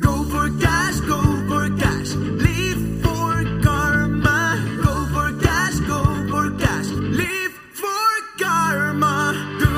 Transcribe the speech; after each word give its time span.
Go 0.00 0.24
for 0.24 0.48
cash, 0.60 1.00
go 1.00 1.20
for 1.48 1.68
cash. 1.76 2.14
Live 2.14 3.02
for 3.02 3.44
karma. 3.62 4.58
Go 4.82 4.94
for 5.14 5.32
cash, 5.42 5.76
go 5.86 6.02
for 6.30 6.50
cash. 6.58 6.88
Live 7.20 7.52
for 7.72 8.10
karma. 8.38 9.34
Do, 9.58 9.72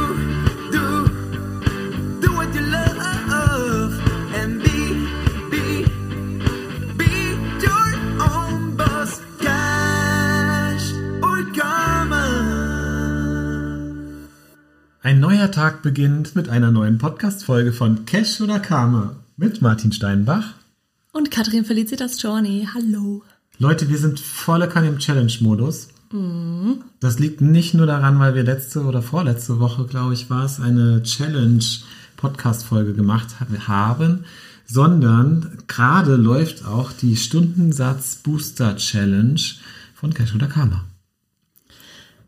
do, 0.75 0.84
do 2.20 2.29
what 2.36 2.54
you 2.54 2.62
love. 2.62 3.93
And 4.34 4.62
be, 4.62 4.79
be, 5.50 5.84
be 6.98 7.12
your 7.64 7.89
own 8.21 8.77
boss. 8.77 9.21
Cash 9.41 10.93
or 11.23 11.45
karma. 11.57 12.27
Ein 15.02 15.21
neuer 15.21 15.50
Tag 15.50 15.82
beginnt 15.82 16.37
mit 16.37 16.48
einer 16.48 16.71
neuen 16.71 16.98
Podcast-Folge 16.98 17.73
von 17.73 18.05
Cash 18.05 18.41
oder 18.43 18.61
Karma 18.61 19.16
mit 19.41 19.61
Martin 19.62 19.90
Steinbach. 19.90 20.53
Und 21.12 21.30
Katrin 21.30 21.64
Felicitas 21.64 22.21
Journey, 22.21 22.68
hallo. 22.75 23.22
Leute, 23.58 23.89
wir 23.89 23.96
sind 23.96 24.21
volle 24.21 24.68
Kanne 24.68 24.89
im 24.89 24.99
Challenge-Modus. 24.99 25.89
Das 27.00 27.18
liegt 27.18 27.40
nicht 27.40 27.72
nur 27.72 27.86
daran, 27.86 28.18
weil 28.18 28.35
wir 28.35 28.43
letzte 28.43 28.82
oder 28.82 29.00
vorletzte 29.00 29.58
Woche, 29.58 29.86
glaube 29.86 30.13
ich, 30.13 30.29
war 30.29 30.44
es, 30.44 30.61
eine 30.61 31.03
Challenge-Podcast-Folge 31.03 32.92
gemacht 32.92 33.36
haben, 33.66 34.27
sondern 34.66 35.56
gerade 35.66 36.16
läuft 36.16 36.66
auch 36.66 36.92
die 36.92 37.16
Stundensatz-Booster-Challenge 37.16 39.41
von 39.94 40.12
Cash 40.12 40.34
oder 40.34 40.48
Karma. 40.48 40.84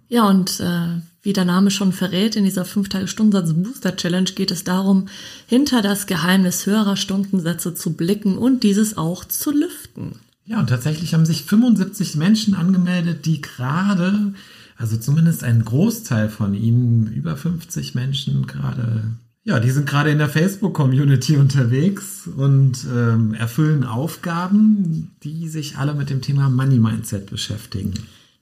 Ja, 0.09 0.27
und 0.29 0.61
äh, 0.61 1.03
wie 1.23 1.33
der 1.33 1.45
Name 1.45 1.71
schon 1.71 1.93
verrät, 1.93 2.35
in 2.37 2.45
dieser 2.45 2.65
5-Tage-Stundensatz-Booster-Challenge 2.65 4.33
geht 4.33 4.51
es 4.51 4.65
darum, 4.65 5.07
hinter 5.47 5.81
das 5.81 6.07
Geheimnis 6.07 6.67
höherer 6.67 6.97
Stundensätze 6.97 7.75
zu 7.75 7.93
blicken 7.95 8.37
und 8.37 8.65
dieses 8.65 8.97
auch 8.99 9.25
zu 9.25 9.53
lüften. 9.53 10.17
Ja, 10.45 10.59
und 10.59 10.69
tatsächlich 10.69 11.15
haben 11.15 11.25
sich 11.25 11.45
75 11.45 12.17
Menschen 12.17 12.55
angemeldet, 12.55 13.25
die 13.25 13.41
gerade, 13.41 14.35
also 14.77 14.97
zumindest 14.97 15.45
ein 15.45 15.65
Großteil 15.65 16.29
von 16.29 16.55
ihnen, 16.55 17.13
über 17.13 17.37
50 17.37 17.95
Menschen 17.95 18.49
gerade, 18.49 19.05
ja, 19.45 19.61
die 19.61 19.71
sind 19.71 19.89
gerade 19.89 20.11
in 20.11 20.19
der 20.19 20.29
Facebook-Community 20.29 21.37
unterwegs 21.37 22.29
und 22.37 22.85
ähm, 22.93 23.35
erfüllen 23.35 23.85
Aufgaben, 23.85 25.13
die 25.23 25.49
sich 25.49 25.79
alle 25.79 25.95
mit 25.95 26.11
dem 26.11 26.21
Thema 26.21 26.49
Money 26.49 26.79
Mindset 26.79 27.31
beschäftigen. 27.31 27.95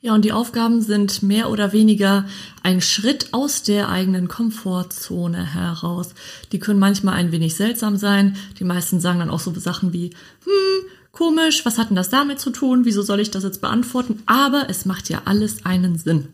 Ja, 0.02 0.14
und 0.14 0.24
die 0.24 0.32
Aufgaben 0.32 0.80
sind 0.80 1.22
mehr 1.22 1.50
oder 1.50 1.74
weniger 1.74 2.24
ein 2.62 2.80
Schritt 2.80 3.34
aus 3.34 3.62
der 3.62 3.90
eigenen 3.90 4.28
Komfortzone 4.28 5.52
heraus. 5.52 6.14
Die 6.52 6.58
können 6.58 6.78
manchmal 6.78 7.16
ein 7.16 7.32
wenig 7.32 7.54
seltsam 7.54 7.98
sein. 7.98 8.36
Die 8.58 8.64
meisten 8.64 8.98
sagen 9.00 9.18
dann 9.18 9.28
auch 9.28 9.40
so 9.40 9.52
Sachen 9.58 9.92
wie, 9.92 10.10
hm, 10.44 10.88
komisch, 11.12 11.66
was 11.66 11.76
hat 11.76 11.90
denn 11.90 11.96
das 11.96 12.08
damit 12.08 12.40
zu 12.40 12.48
tun? 12.48 12.86
Wieso 12.86 13.02
soll 13.02 13.20
ich 13.20 13.30
das 13.30 13.44
jetzt 13.44 13.60
beantworten? 13.60 14.22
Aber 14.24 14.70
es 14.70 14.86
macht 14.86 15.10
ja 15.10 15.22
alles 15.26 15.66
einen 15.66 15.98
Sinn. 15.98 16.28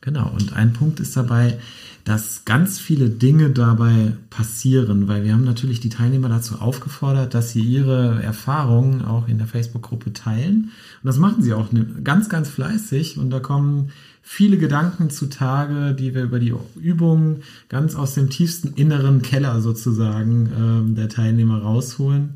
Genau, 0.00 0.30
und 0.30 0.54
ein 0.54 0.72
Punkt 0.72 0.98
ist 0.98 1.14
dabei, 1.14 1.60
dass 2.04 2.44
ganz 2.44 2.80
viele 2.80 3.08
Dinge 3.08 3.50
dabei 3.50 4.14
passieren, 4.28 5.06
weil 5.06 5.24
wir 5.24 5.32
haben 5.32 5.44
natürlich 5.44 5.78
die 5.78 5.88
Teilnehmer 5.88 6.28
dazu 6.28 6.56
aufgefordert, 6.56 7.34
dass 7.34 7.52
sie 7.52 7.60
ihre 7.60 8.20
Erfahrungen 8.22 9.04
auch 9.04 9.28
in 9.28 9.38
der 9.38 9.46
Facebook-Gruppe 9.46 10.12
teilen. 10.12 10.70
Und 11.02 11.06
das 11.06 11.18
machen 11.18 11.42
sie 11.42 11.54
auch 11.54 11.70
ne- 11.70 11.86
ganz, 12.02 12.28
ganz 12.28 12.48
fleißig. 12.48 13.18
Und 13.18 13.30
da 13.30 13.38
kommen 13.38 13.90
viele 14.20 14.58
Gedanken 14.58 15.10
zutage, 15.10 15.94
die 15.94 16.14
wir 16.14 16.24
über 16.24 16.40
die 16.40 16.54
Übungen 16.74 17.42
ganz 17.68 17.94
aus 17.94 18.14
dem 18.14 18.30
tiefsten 18.30 18.72
inneren 18.74 19.22
Keller 19.22 19.60
sozusagen 19.60 20.50
ähm, 20.58 20.94
der 20.96 21.08
Teilnehmer 21.08 21.62
rausholen. 21.62 22.30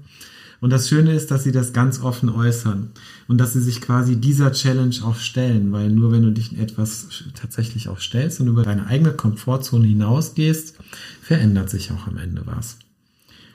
Und 0.60 0.70
das 0.70 0.88
Schöne 0.88 1.12
ist, 1.12 1.30
dass 1.30 1.44
sie 1.44 1.52
das 1.52 1.72
ganz 1.72 2.00
offen 2.00 2.28
äußern 2.30 2.90
und 3.28 3.38
dass 3.38 3.52
sie 3.52 3.60
sich 3.60 3.80
quasi 3.80 4.16
dieser 4.16 4.52
Challenge 4.52 4.96
auch 5.04 5.16
stellen, 5.16 5.70
weil 5.72 5.90
nur 5.90 6.12
wenn 6.12 6.22
du 6.22 6.30
dich 6.32 6.52
in 6.52 6.58
etwas 6.58 7.24
tatsächlich 7.34 7.88
auch 7.88 8.00
stellst 8.00 8.40
und 8.40 8.48
über 8.48 8.62
deine 8.62 8.86
eigene 8.86 9.12
Komfortzone 9.12 9.86
hinausgehst, 9.86 10.76
verändert 11.22 11.68
sich 11.70 11.92
auch 11.92 12.06
am 12.06 12.16
Ende 12.16 12.42
was. 12.46 12.78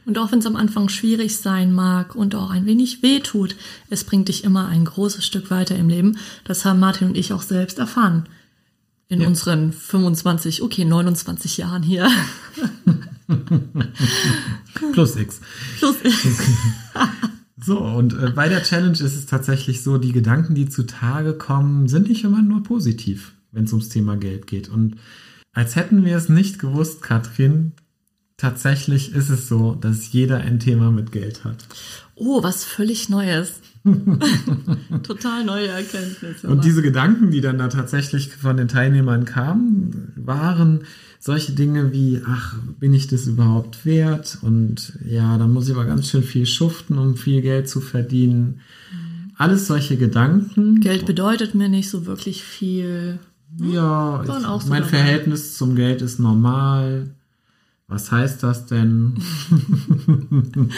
Und 0.05 0.17
auch 0.17 0.31
wenn 0.31 0.39
es 0.39 0.45
am 0.47 0.55
Anfang 0.55 0.89
schwierig 0.89 1.37
sein 1.37 1.73
mag 1.73 2.15
und 2.15 2.33
auch 2.35 2.49
ein 2.49 2.65
wenig 2.65 3.03
weh 3.03 3.19
tut, 3.19 3.55
es 3.89 4.03
bringt 4.03 4.29
dich 4.29 4.43
immer 4.43 4.67
ein 4.67 4.85
großes 4.85 5.25
Stück 5.25 5.51
weiter 5.51 5.75
im 5.75 5.89
Leben. 5.89 6.17
Das 6.43 6.65
haben 6.65 6.79
Martin 6.79 7.09
und 7.09 7.17
ich 7.17 7.33
auch 7.33 7.43
selbst 7.43 7.77
erfahren. 7.77 8.27
In 9.09 9.21
Ja. 9.21 9.27
unseren 9.27 9.73
25, 9.73 10.61
okay, 10.63 10.85
29 10.85 11.57
Jahren 11.57 11.83
hier. 11.83 12.09
Plus 14.93 15.15
X. 15.15 15.41
Plus, 15.79 15.95
So, 17.63 17.79
und 17.79 18.13
äh, 18.13 18.31
bei 18.31 18.49
der 18.49 18.63
Challenge 18.63 18.93
ist 18.93 19.01
es 19.01 19.27
tatsächlich 19.27 19.83
so, 19.83 19.99
die 19.99 20.13
Gedanken, 20.13 20.55
die 20.55 20.67
zutage 20.67 21.33
kommen, 21.33 21.87
sind 21.87 22.09
nicht 22.09 22.23
immer 22.23 22.41
nur 22.41 22.63
positiv, 22.63 23.33
wenn 23.51 23.65
es 23.65 23.71
ums 23.71 23.89
Thema 23.89 24.17
Geld 24.17 24.47
geht. 24.47 24.67
Und 24.67 24.95
als 25.53 25.75
hätten 25.75 26.03
wir 26.03 26.17
es 26.17 26.27
nicht 26.27 26.57
gewusst, 26.57 27.03
Katrin, 27.03 27.73
tatsächlich 28.37 29.13
ist 29.13 29.29
es 29.29 29.47
so, 29.47 29.75
dass 29.75 30.11
jeder 30.11 30.37
ein 30.37 30.59
Thema 30.59 30.91
mit 30.91 31.11
Geld 31.11 31.43
hat. 31.43 31.67
oh, 32.15 32.41
was 32.41 32.63
völlig 32.63 33.09
Neues. 33.09 33.59
Total 35.03 35.43
neue 35.43 35.67
Erkenntnisse. 35.67 36.47
Und 36.47 36.63
diese 36.63 36.81
Gedanken, 36.81 37.31
die 37.31 37.41
dann 37.41 37.57
da 37.57 37.67
tatsächlich 37.67 38.29
von 38.29 38.57
den 38.57 38.67
Teilnehmern 38.67 39.25
kamen, 39.25 40.13
waren 40.15 40.83
solche 41.21 41.51
Dinge 41.51 41.93
wie, 41.93 42.19
ach, 42.25 42.55
bin 42.79 42.93
ich 42.93 43.07
das 43.07 43.27
überhaupt 43.27 43.85
wert? 43.85 44.39
Und 44.41 44.93
ja, 45.05 45.37
dann 45.37 45.53
muss 45.53 45.69
ich 45.69 45.75
aber 45.75 45.85
ganz 45.85 46.09
schön 46.09 46.23
viel 46.23 46.47
schuften, 46.47 46.97
um 46.97 47.15
viel 47.15 47.41
Geld 47.41 47.69
zu 47.69 47.79
verdienen. 47.79 48.61
Alles 49.37 49.67
solche 49.67 49.97
Gedanken. 49.97 50.81
Geld 50.81 51.05
bedeutet 51.05 51.53
mir 51.53 51.69
nicht 51.69 51.89
so 51.89 52.07
wirklich 52.07 52.43
viel. 52.43 53.19
Ja, 53.59 54.27
Waren 54.27 54.57
ich, 54.57 54.63
so 54.63 54.69
mein. 54.69 54.83
Verhältnis 54.83 55.57
zum 55.57 55.75
Geld 55.75 56.01
ist 56.01 56.19
normal. 56.19 57.11
Was 57.87 58.11
heißt 58.11 58.41
das 58.43 58.65
denn? 58.65 59.15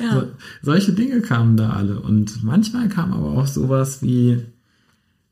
Ja. 0.00 0.14
So, 0.14 0.26
solche 0.62 0.92
Dinge 0.92 1.22
kamen 1.22 1.56
da 1.56 1.70
alle. 1.70 1.98
Und 1.98 2.44
manchmal 2.44 2.88
kam 2.88 3.12
aber 3.12 3.32
auch 3.32 3.48
sowas 3.48 4.00
wie, 4.00 4.44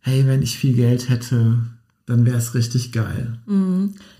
hey, 0.01 0.27
wenn 0.27 0.43
ich 0.43 0.59
viel 0.59 0.75
Geld 0.75 1.09
hätte, 1.09 1.59
dann 2.07 2.25
wäre 2.25 2.37
es 2.39 2.55
richtig 2.55 2.93
geil. 2.93 3.39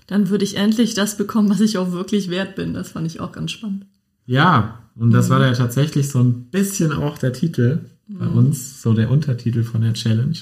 Dann 0.07 0.29
würde 0.29 0.43
ich 0.43 0.57
endlich 0.57 0.93
das 0.93 1.17
bekommen, 1.17 1.49
was 1.49 1.61
ich 1.61 1.77
auch 1.77 1.91
wirklich 1.91 2.29
wert 2.29 2.55
bin. 2.55 2.73
Das 2.73 2.89
fand 2.89 3.07
ich 3.07 3.19
auch 3.19 3.31
ganz 3.31 3.51
spannend. 3.51 3.85
Ja, 4.25 4.79
und 4.95 5.11
das 5.11 5.27
Mhm. 5.27 5.33
war 5.33 5.45
ja 5.45 5.53
tatsächlich 5.53 6.09
so 6.09 6.19
ein 6.21 6.45
bisschen 6.51 6.91
auch 6.91 7.17
der 7.17 7.33
Titel 7.33 7.79
bei 8.09 8.25
Mhm. 8.25 8.37
uns, 8.37 8.81
so 8.81 8.93
der 8.93 9.09
Untertitel 9.09 9.63
von 9.63 9.81
der 9.81 9.93
Challenge. 9.93 10.37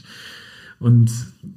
Und 0.79 1.11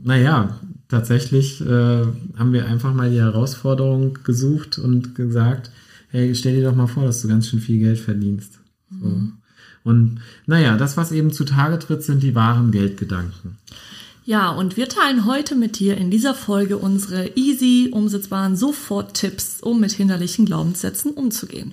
naja, 0.04 0.58
tatsächlich 0.88 1.60
äh, 1.60 2.04
haben 2.36 2.52
wir 2.52 2.66
einfach 2.66 2.94
mal 2.94 3.10
die 3.10 3.18
Herausforderung 3.20 4.18
gesucht 4.24 4.78
und 4.78 5.14
gesagt, 5.14 5.70
hey, 6.10 6.34
stell 6.34 6.54
dir 6.56 6.64
doch 6.68 6.76
mal 6.76 6.86
vor, 6.86 7.04
dass 7.04 7.22
du 7.22 7.28
ganz 7.28 7.48
schön 7.48 7.60
viel 7.60 7.78
Geld 7.78 7.98
verdienst. 7.98 8.58
So. 8.90 9.06
Mhm. 9.06 9.32
Und 9.84 10.20
naja, 10.46 10.76
das, 10.76 10.96
was 10.96 11.12
eben 11.12 11.32
zutage 11.32 11.78
tritt, 11.78 12.02
sind 12.02 12.22
die 12.22 12.34
wahren 12.34 12.70
Geldgedanken. 12.72 13.56
Ja, 14.28 14.50
und 14.50 14.76
wir 14.76 14.90
teilen 14.90 15.24
heute 15.24 15.54
mit 15.54 15.78
dir 15.78 15.96
in 15.96 16.10
dieser 16.10 16.34
Folge 16.34 16.76
unsere 16.76 17.28
easy 17.34 17.88
umsetzbaren 17.90 18.56
Sofort-Tipps, 18.56 19.62
um 19.62 19.80
mit 19.80 19.92
hinderlichen 19.92 20.44
Glaubenssätzen 20.44 21.12
umzugehen. 21.12 21.72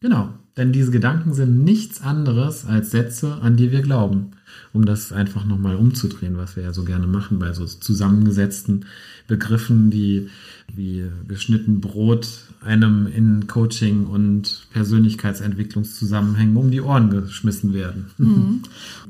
Genau, 0.00 0.30
denn 0.56 0.72
diese 0.72 0.90
Gedanken 0.90 1.34
sind 1.34 1.62
nichts 1.62 2.02
anderes 2.02 2.64
als 2.64 2.90
Sätze, 2.90 3.38
an 3.42 3.56
die 3.56 3.70
wir 3.70 3.80
glauben. 3.80 4.32
Um 4.72 4.84
das 4.84 5.12
einfach 5.12 5.44
nochmal 5.44 5.76
umzudrehen, 5.76 6.36
was 6.36 6.56
wir 6.56 6.64
ja 6.64 6.72
so 6.72 6.84
gerne 6.84 7.06
machen 7.06 7.38
bei 7.38 7.52
so 7.52 7.64
zusammengesetzten 7.64 8.86
Begriffen, 9.26 9.90
die 9.90 10.28
wie 10.74 11.04
geschnitten 11.28 11.80
Brot 11.80 12.28
einem 12.60 13.06
in 13.06 13.46
Coaching 13.46 14.06
und 14.06 14.66
Persönlichkeitsentwicklungszusammenhängen 14.72 16.56
um 16.56 16.70
die 16.70 16.80
Ohren 16.80 17.10
geschmissen 17.10 17.72
werden. 17.74 18.10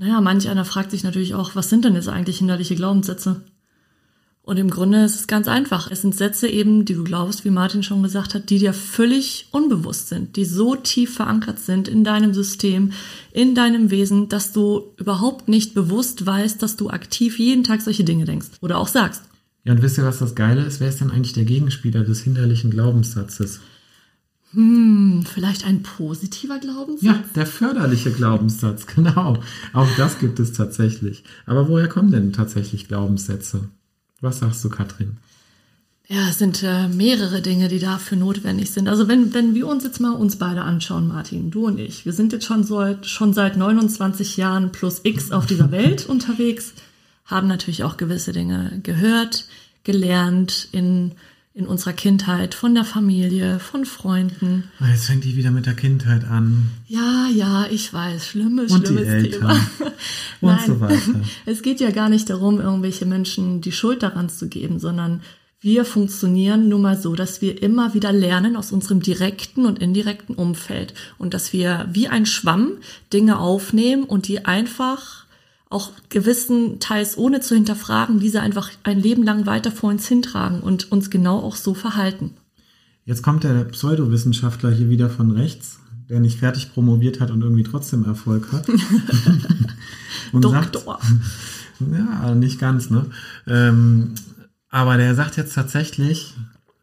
Naja, 0.01 0.21
manch 0.21 0.49
einer 0.49 0.65
fragt 0.65 0.91
sich 0.91 1.05
natürlich 1.05 1.35
auch, 1.35 1.55
was 1.55 1.71
sind 1.71 1.85
denn 1.85 1.95
jetzt 1.95 2.09
eigentlich 2.09 2.39
hinderliche 2.39 2.75
Glaubenssätze? 2.75 3.41
Und 4.45 4.59
im 4.59 4.69
Grunde 4.69 5.03
ist 5.03 5.15
es 5.15 5.27
ganz 5.27 5.49
einfach. 5.49 5.91
Es 5.91 6.03
sind 6.03 6.15
Sätze 6.15 6.47
eben, 6.47 6.85
die 6.85 6.95
du 6.95 7.03
glaubst, 7.03 7.47
wie 7.47 7.51
Martin 7.51 7.83
schon 7.83 8.03
gesagt 8.03 8.35
hat, 8.35 8.51
die 8.51 8.59
dir 8.59 8.75
völlig 8.75 9.49
unbewusst 9.53 10.09
sind, 10.09 10.37
die 10.37 10.45
so 10.45 10.77
tief 10.77 11.15
verankert 11.15 11.59
sind 11.59 11.89
in 11.89 12.05
deinem 12.05 12.35
System, 12.35 12.93
in 13.33 13.55
deinem 13.55 13.91
Wesen, 13.91 14.29
dass 14.29 14.53
du 14.53 14.93
überhaupt 14.99 15.49
nicht 15.49 15.73
bewusst 15.73 16.27
weißt, 16.27 16.63
dass 16.63 16.77
du 16.77 16.91
aktiv 16.91 17.39
jeden 17.39 17.65
Tag 17.65 17.81
solche 17.81 18.05
Dinge 18.05 18.27
denkst 18.27 18.49
oder 18.61 18.79
auch 18.79 18.89
sagst. 18.89 19.23
Ja, 19.65 19.73
und 19.73 19.81
wisst 19.81 19.97
ihr, 19.97 20.05
was 20.05 20.19
das 20.19 20.35
Geile 20.35 20.63
ist? 20.63 20.79
Wer 20.79 20.91
ist 20.91 21.01
denn 21.01 21.11
eigentlich 21.11 21.33
der 21.33 21.47
Gegenspieler 21.47 22.05
des 22.05 22.21
hinderlichen 22.21 22.71
Glaubenssatzes? 22.71 23.61
Hm, 24.51 25.25
vielleicht 25.27 25.67
ein 25.67 25.83
positiver 25.83 26.59
Glaubenssatz? 26.59 27.03
Ja, 27.03 27.25
der 27.35 27.47
förderliche 27.47 28.13
Glaubenssatz, 28.13 28.87
genau. 28.95 29.39
Auch 29.73 29.89
das 29.97 30.19
gibt 30.19 30.39
es 30.39 30.53
tatsächlich. 30.53 31.25
Aber 31.47 31.67
woher 31.69 31.89
kommen 31.89 32.13
denn 32.13 32.35
tatsächlich 32.35 32.89
Glaubenssätze? 32.89 33.71
Was 34.25 34.39
sagst 34.39 34.65
du, 34.65 34.71
Katrin? 34.71 35.19
Ja, 36.09 36.29
es 36.29 36.39
sind 36.39 36.63
äh, 36.63 36.89
mehrere 36.89 37.41
Dinge, 37.41 37.69
die 37.69 37.79
dafür 37.79 38.19
notwendig 38.19 38.71
sind. 38.71 38.89
Also 38.89 39.07
wenn, 39.07 39.33
wenn 39.33 39.55
wir 39.55 39.67
uns 39.67 39.85
jetzt 39.85 40.01
mal 40.01 40.13
uns 40.13 40.37
beide 40.37 40.63
anschauen, 40.63 41.07
Martin, 41.07 41.51
du 41.51 41.67
und 41.67 41.79
ich, 41.79 42.05
wir 42.07 42.13
sind 42.13 42.33
jetzt 42.33 42.45
schon, 42.45 42.65
so, 42.65 42.97
schon 43.03 43.33
seit 43.33 43.57
29 43.57 44.37
Jahren 44.37 44.73
plus 44.73 45.01
X 45.05 45.31
auf 45.31 45.47
dieser 45.47 45.71
Welt 45.71 46.07
unterwegs, 46.09 46.73
haben 47.27 47.49
natürlich 47.49 47.85
auch 47.85 47.97
gewisse 47.97 48.33
Dinge 48.33 48.81
gehört, 48.83 49.47
gelernt 49.83 50.69
in, 50.73 51.13
in 51.57 51.69
unserer 51.69 51.93
Kindheit, 51.93 52.57
von 52.57 52.75
der 52.75 52.85
Familie, 52.85 53.61
von 53.61 53.85
Freunden. 53.85 54.65
Ah, 54.81 54.91
Jetzt 54.91 55.07
fängt 55.07 55.23
die 55.23 55.37
wieder 55.37 55.53
mit 55.53 55.67
der 55.67 55.75
Kindheit 55.75 56.25
an. 56.25 56.71
Ja, 56.89 57.29
ja, 57.33 57.67
ich 57.71 57.93
weiß, 57.93 58.27
schlimmes, 58.27 58.73
Und 58.73 58.83
die 58.83 58.87
schlimmes 58.89 59.09
Eltern. 59.09 59.41
Thema. 59.41 59.53
Und 60.41 60.51
Nein, 60.51 60.67
so 60.67 60.81
weiter. 60.81 61.21
es 61.47 61.63
geht 61.63 61.81
ja 61.81 61.93
gar 61.93 62.09
nicht 62.09 62.29
darum, 62.29 62.61
irgendwelche 62.61 63.07
Menschen 63.07 63.61
die 63.61 63.71
Schuld 63.71 64.03
daran 64.03 64.29
zu 64.29 64.49
geben, 64.49 64.81
sondern 64.81 65.23
wir 65.61 65.85
funktionieren 65.85 66.69
nun 66.69 66.83
mal 66.83 67.01
so, 67.01 67.15
dass 67.15 67.41
wir 67.41 67.63
immer 67.63 67.95
wieder 67.95 68.13
lernen 68.13 68.57
aus 68.57 68.73
unserem 68.73 69.01
direkten 69.01 69.65
und 69.65 69.79
indirekten 69.79 70.35
Umfeld 70.35 70.93
und 71.19 71.35
dass 71.35 71.53
wir 71.53 71.89
wie 71.91 72.09
ein 72.09 72.27
Schwamm 72.27 72.73
Dinge 73.13 73.39
aufnehmen 73.39 74.03
und 74.03 74.27
die 74.27 74.45
einfach 74.45 75.24
auch 75.75 75.91
gewissen 76.09 76.81
Teils 76.81 77.19
ohne 77.19 77.41
zu 77.41 77.55
hinterfragen, 77.55 78.21
diese 78.21 78.41
einfach 78.41 78.71
ein 78.85 79.01
Leben 79.01 79.25
lang 79.25 79.47
weiter 79.47 79.71
vor 79.71 79.91
uns 79.91 80.07
hintragen 80.07 80.61
und 80.61 80.91
uns 80.91 81.11
genau 81.11 81.41
auch 81.41 81.57
so 81.57 81.75
verhalten. 81.75 82.31
Jetzt 83.05 83.23
kommt 83.23 83.45
der 83.45 83.65
Pseudowissenschaftler 83.65 84.71
hier 84.71 84.89
wieder 84.89 85.11
von 85.11 85.31
rechts, 85.31 85.81
der 86.09 86.21
nicht 86.21 86.39
fertig 86.39 86.73
promoviert 86.73 87.21
hat 87.21 87.31
und 87.31 87.43
irgendwie 87.43 87.65
trotzdem 87.65 88.05
Erfolg 88.05 88.53
hat. 88.53 88.67
und 90.33 90.43
sagt, 90.43 90.75
Doktor. 90.75 91.01
ja, 91.93 92.35
nicht 92.35 92.59
ganz, 92.59 92.91
ne? 92.91 93.07
Ähm, 93.47 94.15
aber 94.71 94.97
der 94.97 95.15
sagt 95.15 95.37
jetzt 95.37 95.55
tatsächlich 95.55 96.35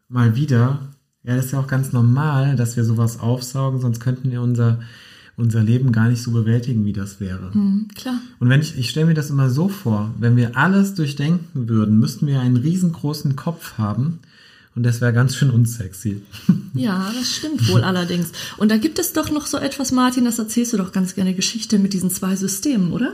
mal 0.08 0.36
wieder, 0.36 0.78
ja, 1.24 1.36
das 1.36 1.46
ist 1.46 1.52
ja 1.52 1.60
auch 1.60 1.66
ganz 1.66 1.92
normal, 1.92 2.56
dass 2.56 2.76
wir 2.76 2.84
sowas 2.84 3.20
aufsaugen, 3.20 3.80
sonst 3.80 4.00
könnten 4.00 4.30
wir 4.30 4.42
unser, 4.42 4.80
unser 5.42 5.62
Leben 5.62 5.92
gar 5.92 6.08
nicht 6.08 6.22
so 6.22 6.30
bewältigen, 6.30 6.84
wie 6.84 6.92
das 6.92 7.20
wäre. 7.20 7.52
Hm, 7.52 7.88
klar. 7.94 8.20
Und 8.38 8.48
wenn 8.48 8.60
ich, 8.60 8.78
ich 8.78 8.88
stelle 8.88 9.06
mir 9.06 9.14
das 9.14 9.30
immer 9.30 9.50
so 9.50 9.68
vor, 9.68 10.14
wenn 10.18 10.36
wir 10.36 10.56
alles 10.56 10.94
durchdenken 10.94 11.68
würden, 11.68 11.98
müssten 11.98 12.26
wir 12.26 12.40
einen 12.40 12.56
riesengroßen 12.56 13.36
Kopf 13.36 13.76
haben 13.76 14.20
und 14.74 14.84
das 14.84 15.00
wäre 15.00 15.12
ganz 15.12 15.36
schön 15.36 15.50
unsexy. 15.50 16.22
Ja, 16.74 17.12
das 17.14 17.30
stimmt 17.30 17.68
wohl 17.68 17.84
allerdings. 17.84 18.32
Und 18.56 18.70
da 18.70 18.78
gibt 18.78 18.98
es 18.98 19.12
doch 19.12 19.30
noch 19.30 19.44
so 19.44 19.58
etwas, 19.58 19.92
Martin, 19.92 20.24
das 20.24 20.38
erzählst 20.38 20.72
du 20.72 20.78
doch 20.78 20.90
ganz 20.90 21.14
gerne 21.14 21.34
Geschichte 21.34 21.78
mit 21.78 21.92
diesen 21.92 22.10
zwei 22.10 22.34
Systemen, 22.34 22.92
oder? 22.92 23.12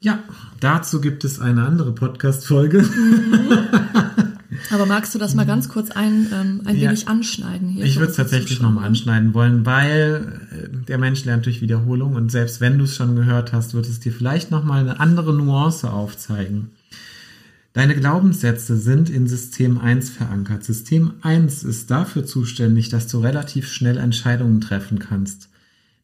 Ja, 0.00 0.20
dazu 0.60 1.02
gibt 1.02 1.26
es 1.26 1.40
eine 1.40 1.66
andere 1.66 1.92
Podcast-Folge. 1.92 2.88
Aber 4.70 4.86
magst 4.86 5.14
du 5.14 5.18
das 5.18 5.34
mal 5.34 5.46
ganz 5.46 5.68
kurz 5.68 5.90
ein, 5.90 6.26
ähm, 6.32 6.62
ein 6.64 6.76
Ja. 6.76 6.88
wenig 6.88 7.08
anschneiden 7.08 7.68
hier? 7.68 7.84
Ich 7.84 7.96
würde 7.96 8.10
es 8.10 8.16
tatsächlich 8.16 8.60
nochmal 8.60 8.86
anschneiden 8.86 9.34
wollen, 9.34 9.64
weil 9.66 10.40
äh, 10.52 10.84
der 10.86 10.98
Mensch 10.98 11.24
lernt 11.24 11.46
durch 11.46 11.60
Wiederholung 11.60 12.14
und 12.14 12.30
selbst 12.30 12.60
wenn 12.60 12.78
du 12.78 12.84
es 12.84 12.94
schon 12.94 13.16
gehört 13.16 13.52
hast, 13.52 13.74
wird 13.74 13.86
es 13.88 14.00
dir 14.00 14.12
vielleicht 14.12 14.50
nochmal 14.50 14.80
eine 14.80 15.00
andere 15.00 15.32
Nuance 15.34 15.90
aufzeigen. 15.90 16.70
Deine 17.72 17.94
Glaubenssätze 17.94 18.76
sind 18.76 19.10
in 19.10 19.28
System 19.28 19.78
1 19.78 20.10
verankert. 20.10 20.64
System 20.64 21.12
1 21.22 21.62
ist 21.62 21.90
dafür 21.90 22.24
zuständig, 22.24 22.88
dass 22.88 23.06
du 23.06 23.20
relativ 23.20 23.70
schnell 23.70 23.96
Entscheidungen 23.96 24.60
treffen 24.60 24.98
kannst. 24.98 25.48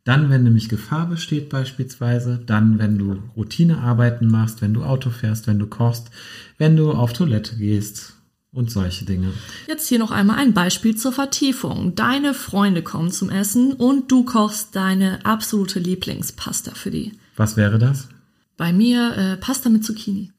Dann, 0.05 0.31
wenn 0.31 0.45
nämlich 0.45 0.69
Gefahr 0.69 1.09
besteht 1.09 1.49
beispielsweise, 1.49 2.41
dann, 2.47 2.79
wenn 2.79 2.97
du 2.97 3.19
Routinearbeiten 3.37 4.31
machst, 4.31 4.63
wenn 4.63 4.73
du 4.73 4.85
Auto 4.85 5.11
fährst, 5.11 5.49
wenn 5.49 5.59
du 5.59 5.67
kochst, 5.67 6.11
wenn 6.59 6.77
du 6.77 6.93
auf 6.93 7.13
Toilette 7.13 7.57
gehst 7.57 8.13
und 8.57 8.71
solche 8.71 9.05
Dinge. 9.05 9.33
Jetzt 9.69 9.87
hier 9.87 9.99
noch 9.99 10.11
einmal 10.11 10.39
ein 10.39 10.55
Beispiel 10.55 10.97
zur 10.97 11.13
Vertiefung. 11.13 11.95
Deine 11.95 12.33
Freunde 12.33 12.83
kommen 12.83 13.11
zum 13.11 13.29
Essen 13.29 13.75
und 13.75 14.11
du 14.11 14.25
kochst 14.25 14.75
deine 14.75 15.25
absolute 15.27 15.79
Lieblingspasta 15.79 16.75
für 16.75 16.91
die. 16.91 17.13
Was 17.37 17.59
wäre 17.59 17.79
das? 17.79 18.09
Bei 18.57 18.73
mir 18.73 19.15
äh, 19.17 19.37
Pasta 19.37 19.69
mit 19.69 19.85
Zucchini. 19.85 20.33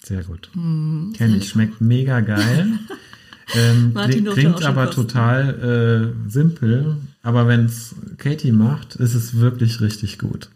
Sehr 0.00 0.22
gut. 0.22 0.50
Hm, 0.52 1.12
Kenn 1.16 1.34
ich, 1.34 1.48
schmeckt 1.48 1.80
mega 1.80 2.20
geil. 2.20 2.78
ähm, 3.56 3.92
klingt 3.92 4.28
klingt 4.30 4.64
aber 4.64 4.86
kosten. 4.86 5.08
total 5.08 6.14
äh, 6.24 6.30
simpel. 6.30 6.98
Aber 7.22 7.48
wenn's 7.48 7.96
Katie 8.18 8.52
macht, 8.52 8.94
ist 8.94 9.14
es 9.14 9.36
wirklich 9.36 9.80
richtig 9.80 10.18
gut. 10.18 10.48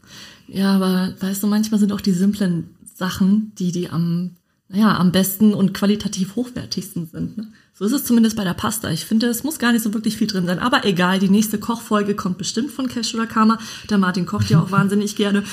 Ja, 0.46 0.76
aber 0.76 1.14
weißt 1.18 1.42
du, 1.42 1.48
manchmal 1.48 1.80
sind 1.80 1.90
auch 1.92 2.00
die 2.00 2.12
simplen 2.12 2.70
Sachen, 2.94 3.52
die 3.58 3.72
die 3.72 3.90
am, 3.90 4.36
naja, 4.72 4.96
am 4.96 5.12
besten 5.12 5.52
und 5.54 5.74
qualitativ 5.74 6.34
hochwertigsten 6.34 7.06
sind. 7.06 7.36
Ne? 7.36 7.48
So 7.74 7.84
ist 7.84 7.92
es 7.92 8.04
zumindest 8.04 8.36
bei 8.36 8.44
der 8.44 8.54
Pasta. 8.54 8.90
Ich 8.90 9.04
finde, 9.04 9.26
es 9.26 9.44
muss 9.44 9.58
gar 9.58 9.72
nicht 9.72 9.82
so 9.82 9.92
wirklich 9.92 10.16
viel 10.16 10.26
drin 10.26 10.46
sein. 10.46 10.58
Aber 10.58 10.84
egal, 10.86 11.18
die 11.18 11.28
nächste 11.28 11.58
Kochfolge 11.58 12.14
kommt 12.14 12.38
bestimmt 12.38 12.70
von 12.70 12.88
Cash 12.88 13.14
oder 13.14 13.26
Karma. 13.26 13.58
Der 13.90 13.98
Martin 13.98 14.24
kocht 14.24 14.48
ja 14.50 14.60
auch 14.60 14.70
wahnsinnig 14.70 15.14
gerne. 15.14 15.44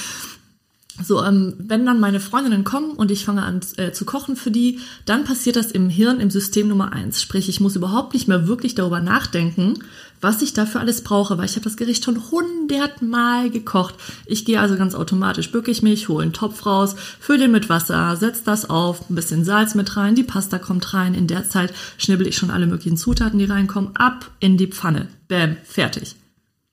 So, 1.01 1.23
ähm, 1.23 1.53
wenn 1.57 1.85
dann 1.85 1.99
meine 1.99 2.19
Freundinnen 2.19 2.63
kommen 2.63 2.91
und 2.91 3.11
ich 3.11 3.23
fange 3.23 3.43
an 3.43 3.61
äh, 3.77 3.91
zu 3.91 4.05
kochen 4.05 4.35
für 4.35 4.51
die, 4.51 4.79
dann 5.05 5.23
passiert 5.23 5.55
das 5.55 5.71
im 5.71 5.89
Hirn 5.89 6.19
im 6.19 6.29
System 6.29 6.67
Nummer 6.67 6.91
eins. 6.91 7.21
Sprich, 7.21 7.47
ich 7.47 7.59
muss 7.59 7.75
überhaupt 7.75 8.13
nicht 8.13 8.27
mehr 8.27 8.47
wirklich 8.47 8.75
darüber 8.75 8.99
nachdenken, 8.99 9.75
was 10.21 10.41
ich 10.41 10.53
dafür 10.53 10.81
alles 10.81 11.03
brauche, 11.03 11.37
weil 11.37 11.45
ich 11.45 11.55
habe 11.55 11.63
das 11.63 11.77
Gericht 11.77 12.03
schon 12.03 12.31
hundertmal 12.31 13.49
gekocht. 13.49 13.95
Ich 14.25 14.45
gehe 14.45 14.59
also 14.59 14.75
ganz 14.75 14.95
automatisch, 14.95 15.51
bücke 15.51 15.71
ich 15.71 15.81
mich, 15.81 16.09
hole 16.09 16.23
einen 16.23 16.33
Topf 16.33 16.65
raus, 16.65 16.95
fülle 17.19 17.39
den 17.39 17.51
mit 17.51 17.69
Wasser, 17.69 18.15
setze 18.15 18.43
das 18.45 18.69
auf, 18.69 19.09
ein 19.09 19.15
bisschen 19.15 19.45
Salz 19.45 19.75
mit 19.75 19.95
rein, 19.97 20.15
die 20.15 20.23
Pasta 20.23 20.59
kommt 20.59 20.93
rein. 20.93 21.13
In 21.13 21.27
der 21.27 21.47
Zeit 21.49 21.73
schnibbel 21.97 22.27
ich 22.27 22.37
schon 22.37 22.51
alle 22.51 22.67
möglichen 22.67 22.97
Zutaten, 22.97 23.39
die 23.39 23.45
reinkommen, 23.45 23.95
ab 23.95 24.31
in 24.39 24.57
die 24.57 24.67
Pfanne. 24.67 25.07
Bäm, 25.27 25.57
fertig. 25.63 26.15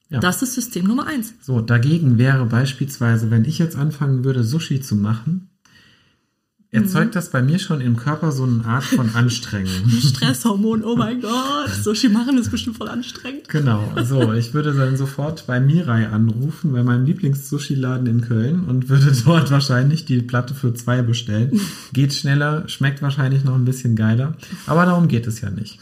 Ja. 0.08 0.20
Das 0.20 0.42
ist 0.42 0.54
System 0.54 0.86
Nummer 0.86 1.06
eins. 1.06 1.34
So, 1.42 1.60
dagegen 1.60 2.16
wäre 2.16 2.46
beispielsweise, 2.46 3.30
wenn 3.30 3.44
ich 3.44 3.58
jetzt 3.58 3.76
anfangen 3.76 4.24
würde, 4.24 4.44
Sushi 4.44 4.80
zu 4.80 4.94
machen, 4.94 5.50
erzeugt 6.70 7.16
das 7.16 7.30
bei 7.30 7.42
mir 7.42 7.58
schon 7.58 7.80
im 7.80 7.96
Körper 7.96 8.32
so 8.32 8.44
eine 8.44 8.64
Art 8.64 8.84
von 8.84 9.14
Anstrengung. 9.14 9.88
Stresshormon, 10.00 10.84
oh 10.84 10.96
mein 10.96 11.20
Gott. 11.20 11.70
Sushi 11.70 12.08
machen 12.08 12.38
ist 12.38 12.50
bestimmt 12.50 12.76
voll 12.76 12.88
anstrengend. 12.88 13.48
Genau, 13.48 13.92
so, 14.02 14.32
ich 14.32 14.52
würde 14.54 14.72
dann 14.74 14.96
sofort 14.96 15.46
bei 15.46 15.60
Mirai 15.60 16.08
anrufen, 16.08 16.72
bei 16.72 16.82
meinem 16.82 17.06
Lieblings-Sushi-Laden 17.06 18.06
in 18.06 18.20
Köln 18.20 18.64
und 18.64 18.88
würde 18.88 19.12
dort 19.24 19.50
wahrscheinlich 19.50 20.04
die 20.04 20.22
Platte 20.22 20.54
für 20.54 20.74
zwei 20.74 21.02
bestellen. 21.02 21.60
Geht 21.92 22.12
schneller, 22.12 22.68
schmeckt 22.68 23.02
wahrscheinlich 23.02 23.44
noch 23.44 23.54
ein 23.54 23.64
bisschen 23.64 23.96
geiler, 23.96 24.34
aber 24.66 24.86
darum 24.86 25.08
geht 25.08 25.26
es 25.26 25.40
ja 25.40 25.50
nicht. 25.50 25.78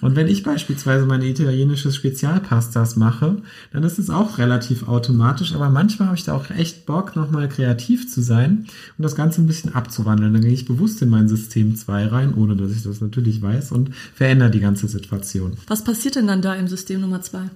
Und 0.00 0.16
wenn 0.16 0.28
ich 0.28 0.42
beispielsweise 0.42 1.06
meine 1.06 1.26
italienische 1.26 1.92
Spezialpastas 1.92 2.96
mache, 2.96 3.42
dann 3.72 3.82
ist 3.82 3.98
es 3.98 4.10
auch 4.10 4.38
relativ 4.38 4.88
automatisch, 4.88 5.54
aber 5.54 5.70
manchmal 5.70 6.08
habe 6.08 6.16
ich 6.16 6.24
da 6.24 6.34
auch 6.34 6.50
echt 6.50 6.86
Bock, 6.86 7.16
nochmal 7.16 7.48
kreativ 7.48 8.10
zu 8.10 8.22
sein 8.22 8.66
und 8.98 9.02
das 9.02 9.16
Ganze 9.16 9.42
ein 9.42 9.46
bisschen 9.46 9.74
abzuwandeln. 9.74 10.32
Dann 10.32 10.42
gehe 10.42 10.52
ich 10.52 10.66
bewusst 10.66 11.02
in 11.02 11.08
mein 11.08 11.28
System 11.28 11.76
2 11.76 12.06
rein, 12.06 12.34
ohne 12.34 12.56
dass 12.56 12.72
ich 12.72 12.82
das 12.82 13.00
natürlich 13.00 13.42
weiß 13.42 13.72
und 13.72 13.94
verändere 14.14 14.50
die 14.50 14.60
ganze 14.60 14.88
Situation. 14.88 15.56
Was 15.66 15.84
passiert 15.84 16.16
denn 16.16 16.26
dann 16.26 16.42
da 16.42 16.54
im 16.54 16.68
System 16.68 17.00
Nummer 17.00 17.22
zwei? 17.22 17.50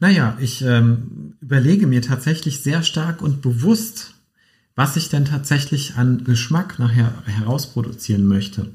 Naja, 0.00 0.36
ich 0.40 0.62
ähm, 0.62 1.34
überlege 1.40 1.86
mir 1.86 2.02
tatsächlich 2.02 2.62
sehr 2.62 2.82
stark 2.82 3.22
und 3.22 3.42
bewusst, 3.42 4.14
was 4.74 4.96
ich 4.96 5.08
denn 5.08 5.24
tatsächlich 5.24 5.94
an 5.96 6.24
Geschmack 6.24 6.78
nachher 6.78 7.12
herausproduzieren 7.26 8.26
möchte. 8.26 8.72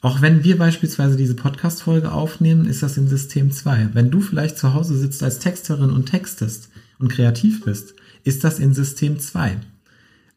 Auch 0.00 0.22
wenn 0.22 0.44
wir 0.44 0.58
beispielsweise 0.58 1.16
diese 1.16 1.34
Podcast-Folge 1.34 2.12
aufnehmen, 2.12 2.66
ist 2.66 2.84
das 2.84 2.96
in 2.96 3.08
System 3.08 3.50
2. 3.50 3.90
Wenn 3.94 4.10
du 4.10 4.20
vielleicht 4.20 4.56
zu 4.56 4.72
Hause 4.72 4.96
sitzt 4.96 5.22
als 5.24 5.40
Texterin 5.40 5.90
und 5.90 6.06
textest 6.06 6.70
und 7.00 7.10
kreativ 7.10 7.64
bist, 7.64 7.94
ist 8.22 8.44
das 8.44 8.60
in 8.60 8.74
System 8.74 9.18
2. 9.18 9.58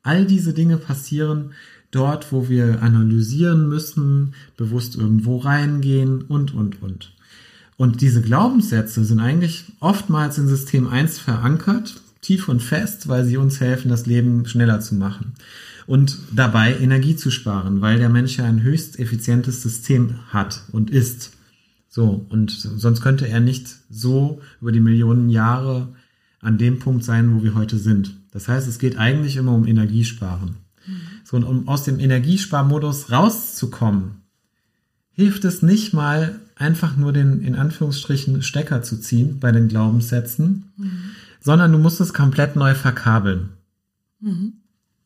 All 0.01 0.25
diese 0.25 0.53
Dinge 0.53 0.77
passieren 0.77 1.51
dort, 1.91 2.31
wo 2.31 2.49
wir 2.49 2.81
analysieren 2.81 3.67
müssen, 3.67 4.33
bewusst 4.57 4.95
irgendwo 4.95 5.37
reingehen 5.37 6.23
und, 6.23 6.55
und, 6.55 6.81
und. 6.81 7.13
Und 7.77 8.01
diese 8.01 8.21
Glaubenssätze 8.21 9.05
sind 9.05 9.19
eigentlich 9.19 9.65
oftmals 9.79 10.37
in 10.37 10.47
System 10.47 10.87
1 10.87 11.19
verankert, 11.19 12.01
tief 12.21 12.47
und 12.47 12.61
fest, 12.61 13.07
weil 13.07 13.25
sie 13.25 13.37
uns 13.37 13.59
helfen, 13.59 13.89
das 13.89 14.05
Leben 14.05 14.45
schneller 14.45 14.79
zu 14.79 14.95
machen. 14.95 15.33
Und 15.87 16.17
dabei 16.31 16.77
Energie 16.77 17.15
zu 17.15 17.31
sparen, 17.31 17.81
weil 17.81 17.97
der 17.97 18.09
Mensch 18.09 18.37
ja 18.37 18.45
ein 18.45 18.63
höchst 18.63 18.99
effizientes 18.99 19.61
System 19.61 20.15
hat 20.29 20.63
und 20.71 20.89
ist. 20.91 21.31
So, 21.89 22.25
und 22.29 22.51
sonst 22.51 23.01
könnte 23.01 23.27
er 23.27 23.39
nicht 23.39 23.67
so 23.89 24.41
über 24.61 24.71
die 24.71 24.79
Millionen 24.79 25.29
Jahre 25.29 25.89
an 26.39 26.57
dem 26.57 26.79
Punkt 26.79 27.03
sein, 27.03 27.35
wo 27.35 27.43
wir 27.43 27.55
heute 27.55 27.77
sind. 27.77 28.15
Das 28.31 28.47
heißt, 28.47 28.67
es 28.67 28.79
geht 28.79 28.97
eigentlich 28.97 29.35
immer 29.35 29.53
um 29.53 29.67
Energiesparen. 29.67 30.55
So, 31.23 31.37
und 31.37 31.43
um 31.43 31.67
aus 31.67 31.83
dem 31.83 31.99
Energiesparmodus 31.99 33.11
rauszukommen, 33.11 34.21
hilft 35.11 35.43
es 35.45 35.61
nicht 35.61 35.93
mal, 35.93 36.39
einfach 36.55 36.95
nur 36.95 37.11
den, 37.11 37.41
in 37.41 37.55
Anführungsstrichen, 37.55 38.41
Stecker 38.43 38.83
zu 38.83 38.99
ziehen 38.99 39.39
bei 39.39 39.51
den 39.51 39.67
Glaubenssätzen, 39.67 40.71
sondern 41.41 41.71
du 41.71 41.77
musst 41.77 42.00
es 42.00 42.13
komplett 42.13 42.55
neu 42.55 42.74
verkabeln. 42.75 43.50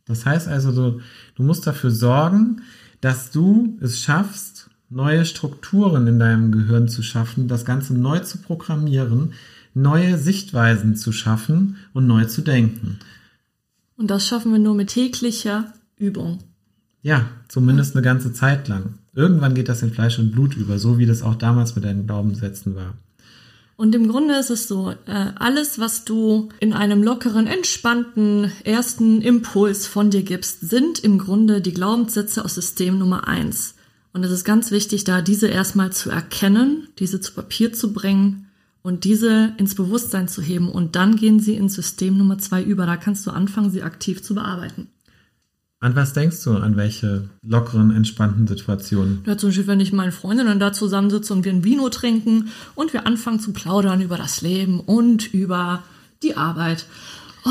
Das 0.05 0.25
heißt 0.25 0.47
also, 0.47 0.71
du, 0.71 1.01
du 1.33 1.43
musst 1.43 1.65
dafür 1.65 1.89
sorgen, 1.89 2.61
dass 3.01 3.31
du 3.31 3.77
es 3.81 4.01
schaffst, 4.01 4.69
neue 4.89 5.25
Strukturen 5.25 6.05
in 6.07 6.19
deinem 6.19 6.51
Gehirn 6.51 6.87
zu 6.87 7.01
schaffen, 7.01 7.47
das 7.47 7.65
Ganze 7.65 7.95
neu 7.95 8.19
zu 8.19 8.37
programmieren, 8.37 9.33
neue 9.73 10.17
Sichtweisen 10.17 10.95
zu 10.95 11.11
schaffen 11.11 11.77
und 11.93 12.05
neu 12.05 12.25
zu 12.25 12.41
denken. 12.41 12.99
Und 13.97 14.11
das 14.11 14.27
schaffen 14.27 14.51
wir 14.51 14.59
nur 14.59 14.75
mit 14.75 14.89
täglicher 14.89 15.73
Übung. 15.97 16.39
Ja, 17.01 17.29
zumindest 17.47 17.95
eine 17.95 18.03
ganze 18.03 18.33
Zeit 18.33 18.67
lang. 18.67 18.99
Irgendwann 19.13 19.53
geht 19.53 19.69
das 19.69 19.81
in 19.81 19.93
Fleisch 19.93 20.19
und 20.19 20.31
Blut 20.31 20.55
über, 20.55 20.79
so 20.79 20.97
wie 20.97 21.05
das 21.05 21.21
auch 21.21 21.35
damals 21.35 21.75
mit 21.75 21.85
deinen 21.85 22.05
Glaubenssätzen 22.05 22.75
war. 22.75 22.95
Und 23.77 23.93
im 23.93 24.07
Grunde 24.07 24.35
ist 24.35 24.49
es 24.49 24.67
so, 24.67 24.91
äh, 25.05 25.31
alles, 25.35 25.79
was 25.79 26.05
du 26.05 26.49
in 26.59 26.71
einem 26.71 27.03
lockeren, 27.03 27.45
entspannten 27.45 28.51
ersten 28.63 29.21
Impuls 29.21 29.85
von 29.85 30.09
dir 30.11 30.23
gibst, 30.23 30.61
sind 30.61 30.99
im 30.99 31.17
Grunde 31.17 31.59
die 31.59 31.73
Glaubenssätze 31.73 32.45
aus 32.45 32.55
System 32.55 32.97
Nummer 32.97 33.27
eins. 33.27 33.75
Und 34.13 34.23
es 34.23 34.31
ist 34.31 34.45
ganz 34.45 34.71
wichtig, 34.71 35.03
da 35.03 35.21
diese 35.21 35.47
erstmal 35.47 35.91
zu 35.91 36.09
erkennen, 36.09 36.87
diese 36.99 37.19
zu 37.19 37.33
Papier 37.33 37.73
zu 37.73 37.91
bringen 37.91 38.47
und 38.81 39.03
diese 39.03 39.53
ins 39.57 39.75
Bewusstsein 39.75 40.29
zu 40.29 40.41
heben. 40.41 40.69
Und 40.69 40.95
dann 40.95 41.17
gehen 41.17 41.41
sie 41.41 41.55
ins 41.55 41.73
System 41.73 42.17
Nummer 42.17 42.37
zwei 42.37 42.63
über. 42.63 42.85
Da 42.85 42.95
kannst 42.95 43.27
du 43.27 43.31
anfangen, 43.31 43.71
sie 43.71 43.83
aktiv 43.83 44.23
zu 44.23 44.35
bearbeiten. 44.35 44.87
An 45.81 45.95
was 45.95 46.13
denkst 46.13 46.43
du? 46.43 46.51
An 46.51 46.77
welche 46.77 47.29
lockeren, 47.41 47.91
entspannten 47.95 48.47
Situationen? 48.47 49.21
Ja, 49.25 49.37
zum 49.37 49.49
Beispiel, 49.49 49.67
wenn 49.67 49.79
ich 49.79 49.91
mit 49.91 49.97
meinen 49.97 50.11
Freundinnen 50.11 50.59
da 50.59 50.73
zusammensitze 50.73 51.33
und 51.33 51.45
wir 51.45 51.51
ein 51.51 51.63
Vino 51.63 51.89
trinken 51.89 52.49
und 52.75 52.93
wir 52.93 53.05
anfangen 53.05 53.39
zu 53.39 53.51
plaudern 53.51 54.01
über 54.01 54.17
das 54.17 54.41
Leben 54.41 54.79
und 54.79 55.33
über 55.33 55.83
die 56.23 56.37
Arbeit. 56.37 56.85
Oh, 57.45 57.49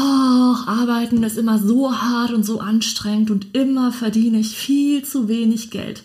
arbeiten 0.66 1.22
ist 1.22 1.38
immer 1.38 1.58
so 1.58 1.92
hart 1.92 2.32
und 2.32 2.44
so 2.44 2.60
anstrengend 2.60 3.30
und 3.30 3.54
immer 3.54 3.92
verdiene 3.92 4.38
ich 4.38 4.56
viel 4.56 5.04
zu 5.04 5.28
wenig 5.28 5.70
Geld. 5.70 6.02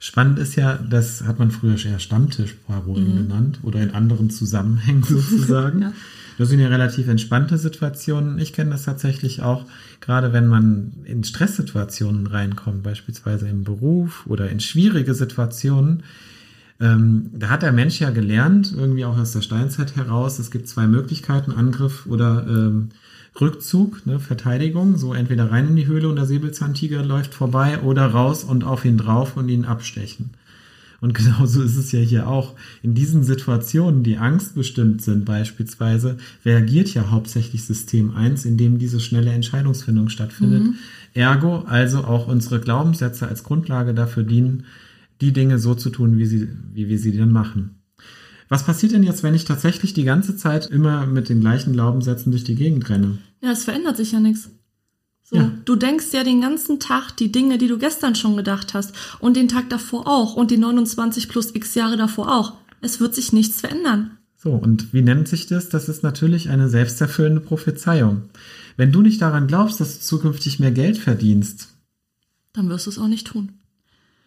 Spannend 0.00 0.38
ist 0.38 0.56
ja, 0.56 0.74
das 0.74 1.22
hat 1.24 1.38
man 1.38 1.50
früher 1.50 1.76
eher 1.84 1.98
Stammtischparolen 1.98 3.16
genannt 3.16 3.60
oder 3.62 3.80
in 3.80 3.90
anderen 3.90 4.30
Zusammenhängen 4.30 5.02
sozusagen. 5.08 5.82
Ja. 5.82 5.92
Das 6.38 6.48
sind 6.48 6.60
ja 6.60 6.68
relativ 6.68 7.08
entspannte 7.08 7.58
Situationen. 7.58 8.38
Ich 8.38 8.52
kenne 8.52 8.70
das 8.70 8.84
tatsächlich 8.84 9.42
auch, 9.42 9.66
gerade 10.00 10.32
wenn 10.32 10.46
man 10.46 10.92
in 11.04 11.24
Stresssituationen 11.24 12.28
reinkommt, 12.28 12.84
beispielsweise 12.84 13.48
im 13.48 13.64
Beruf 13.64 14.24
oder 14.26 14.48
in 14.48 14.60
schwierige 14.60 15.14
Situationen. 15.14 16.04
Ähm, 16.80 17.30
da 17.34 17.48
hat 17.48 17.62
der 17.62 17.72
Mensch 17.72 18.00
ja 18.00 18.10
gelernt, 18.10 18.72
irgendwie 18.72 19.04
auch 19.04 19.18
aus 19.18 19.32
der 19.32 19.42
Steinzeit 19.42 19.96
heraus, 19.96 20.38
es 20.38 20.52
gibt 20.52 20.68
zwei 20.68 20.86
Möglichkeiten, 20.86 21.50
Angriff 21.50 22.06
oder 22.06 22.46
ähm, 22.48 22.90
Rückzug, 23.40 24.06
ne, 24.06 24.20
Verteidigung, 24.20 24.96
so 24.96 25.14
entweder 25.14 25.50
rein 25.50 25.66
in 25.66 25.76
die 25.76 25.88
Höhle 25.88 26.08
und 26.08 26.16
der 26.16 26.26
Säbelzahntiger 26.26 27.04
läuft 27.04 27.34
vorbei 27.34 27.80
oder 27.80 28.06
raus 28.06 28.44
und 28.44 28.62
auf 28.62 28.84
ihn 28.84 28.96
drauf 28.96 29.36
und 29.36 29.48
ihn 29.48 29.64
abstechen. 29.64 30.30
Und 31.00 31.14
genauso 31.14 31.62
ist 31.62 31.76
es 31.76 31.92
ja 31.92 32.00
hier 32.00 32.28
auch. 32.28 32.54
In 32.82 32.94
diesen 32.94 33.22
Situationen, 33.22 34.02
die 34.02 34.16
angstbestimmt 34.16 35.00
sind 35.02 35.24
beispielsweise, 35.24 36.16
reagiert 36.44 36.92
ja 36.92 37.10
hauptsächlich 37.10 37.64
System 37.64 38.16
1, 38.16 38.44
in 38.44 38.56
dem 38.56 38.78
diese 38.78 39.00
schnelle 39.00 39.32
Entscheidungsfindung 39.32 40.08
stattfindet. 40.08 40.74
Ergo 41.14 41.60
also 41.60 42.04
auch 42.04 42.26
unsere 42.26 42.60
Glaubenssätze 42.60 43.28
als 43.28 43.44
Grundlage 43.44 43.94
dafür 43.94 44.24
dienen, 44.24 44.64
die 45.20 45.32
Dinge 45.32 45.58
so 45.58 45.74
zu 45.74 45.90
tun, 45.90 46.18
wie, 46.18 46.26
sie, 46.26 46.48
wie 46.72 46.88
wir 46.88 46.98
sie 46.98 47.16
dann 47.16 47.32
machen. 47.32 47.76
Was 48.48 48.64
passiert 48.64 48.92
denn 48.92 49.02
jetzt, 49.02 49.22
wenn 49.22 49.34
ich 49.34 49.44
tatsächlich 49.44 49.92
die 49.92 50.04
ganze 50.04 50.36
Zeit 50.36 50.66
immer 50.66 51.06
mit 51.06 51.28
den 51.28 51.40
gleichen 51.40 51.74
Glaubenssätzen 51.74 52.32
durch 52.32 52.44
die 52.44 52.54
Gegend 52.54 52.88
renne? 52.88 53.18
Ja, 53.42 53.52
es 53.52 53.64
verändert 53.64 53.96
sich 53.96 54.12
ja 54.12 54.20
nichts. 54.20 54.50
So, 55.30 55.36
Ja. 55.36 55.52
du 55.66 55.76
denkst 55.76 56.06
ja 56.12 56.24
den 56.24 56.40
ganzen 56.40 56.80
Tag 56.80 57.12
die 57.18 57.30
Dinge, 57.30 57.58
die 57.58 57.68
du 57.68 57.76
gestern 57.76 58.14
schon 58.14 58.36
gedacht 58.36 58.72
hast 58.72 58.94
und 59.20 59.36
den 59.36 59.48
Tag 59.48 59.68
davor 59.68 60.06
auch 60.06 60.34
und 60.34 60.50
die 60.50 60.56
29 60.56 61.28
plus 61.28 61.54
x 61.54 61.74
Jahre 61.74 61.98
davor 61.98 62.34
auch. 62.34 62.54
Es 62.80 62.98
wird 62.98 63.14
sich 63.14 63.32
nichts 63.32 63.60
verändern. 63.60 64.12
So, 64.36 64.52
und 64.52 64.94
wie 64.94 65.02
nennt 65.02 65.28
sich 65.28 65.46
das? 65.46 65.68
Das 65.68 65.88
ist 65.88 66.02
natürlich 66.02 66.48
eine 66.48 66.68
selbsterfüllende 66.70 67.40
Prophezeiung. 67.40 68.22
Wenn 68.76 68.92
du 68.92 69.02
nicht 69.02 69.20
daran 69.20 69.48
glaubst, 69.48 69.80
dass 69.80 69.98
du 69.98 70.00
zukünftig 70.04 70.60
mehr 70.60 70.70
Geld 70.72 70.96
verdienst, 70.96 71.68
Dann 72.54 72.70
wirst 72.70 72.86
du 72.86 72.90
es 72.90 72.98
auch 72.98 73.08
nicht 73.08 73.26
tun. 73.26 73.52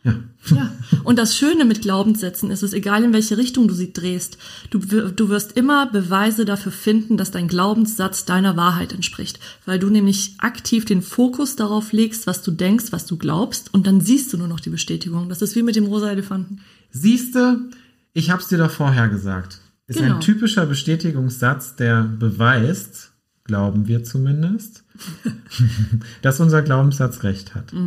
Ja, 0.04 0.16
Ja. 0.50 0.72
Und 1.04 1.20
das 1.20 1.38
Schöne 1.38 1.66
mit 1.66 1.82
Glaubenssätzen 1.82 2.50
ist 2.50 2.64
es, 2.64 2.74
egal 2.74 3.04
in 3.04 3.14
welche 3.14 3.38
Richtung 3.38 3.68
du 3.68 3.74
sie 3.76 3.94
drehst, 3.94 4.38
du, 4.72 4.80
du 4.80 5.30
wirst 5.30 5.52
immer 5.54 5.86
Beweise 5.92 6.46
dafür 6.46 6.72
finden, 6.72 7.18
dass 7.18 7.30
dein 7.32 7.48
Glaubenssatz 7.48 8.26
deiner 8.26 8.58
Wahrheit 8.58 8.94
entspricht. 8.94 9.40
Weil 9.66 9.78
du 9.80 9.90
nämlich 9.90 10.36
aktiv 10.40 10.86
den 10.86 11.02
Fokus 11.04 11.56
darauf 11.56 11.92
legst, 11.92 12.26
was 12.26 12.42
du 12.42 12.52
denkst, 12.52 12.86
was 12.92 13.06
du 13.06 13.18
glaubst, 13.18 13.74
und 13.74 13.86
dann 13.86 14.02
siehst 14.02 14.34
du 14.34 14.38
nur 14.38 14.48
noch 14.48 14.60
die 14.60 14.72
Bestätigung. 14.72 15.30
Das 15.30 15.42
ist 15.44 15.56
wie 15.56 15.64
mit 15.64 15.76
dem 15.76 15.86
rosa 15.86 16.10
Elefanten. 16.12 16.62
siehste, 16.92 17.60
ich 18.14 18.32
hab's 18.32 18.48
dir 18.48 18.58
doch 18.58 18.72
vorher 18.72 19.08
gesagt. 19.10 19.60
Ist 19.88 20.00
Genau. 20.00 20.16
ein 20.16 20.22
typischer 20.22 20.66
Bestätigungssatz, 20.66 21.76
der 21.76 22.04
beweist, 22.04 23.12
glauben 23.44 23.88
wir 23.88 24.04
zumindest, 24.04 24.84
dass 26.22 26.40
unser 26.40 26.62
Glaubenssatz 26.62 27.24
recht 27.24 27.54
hat. 27.56 27.72
Ja, 27.74 27.80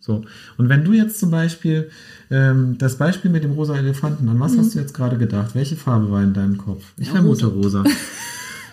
So. 0.00 0.24
Und 0.56 0.68
wenn 0.68 0.84
du 0.84 0.92
jetzt 0.92 1.18
zum 1.18 1.30
Beispiel 1.30 1.90
ähm, 2.30 2.76
das 2.78 2.96
Beispiel 2.96 3.30
mit 3.30 3.44
dem 3.44 3.52
rosa 3.52 3.76
Elefanten, 3.76 4.28
an 4.28 4.40
was 4.40 4.56
hast 4.56 4.74
du 4.74 4.78
jetzt 4.78 4.94
gerade 4.94 5.18
gedacht? 5.18 5.54
Welche 5.54 5.76
Farbe 5.76 6.10
war 6.10 6.22
in 6.22 6.34
deinem 6.34 6.58
Kopf? 6.58 6.84
Ich 6.96 7.08
Ja, 7.08 7.14
vermute 7.14 7.46
rosa. 7.46 7.84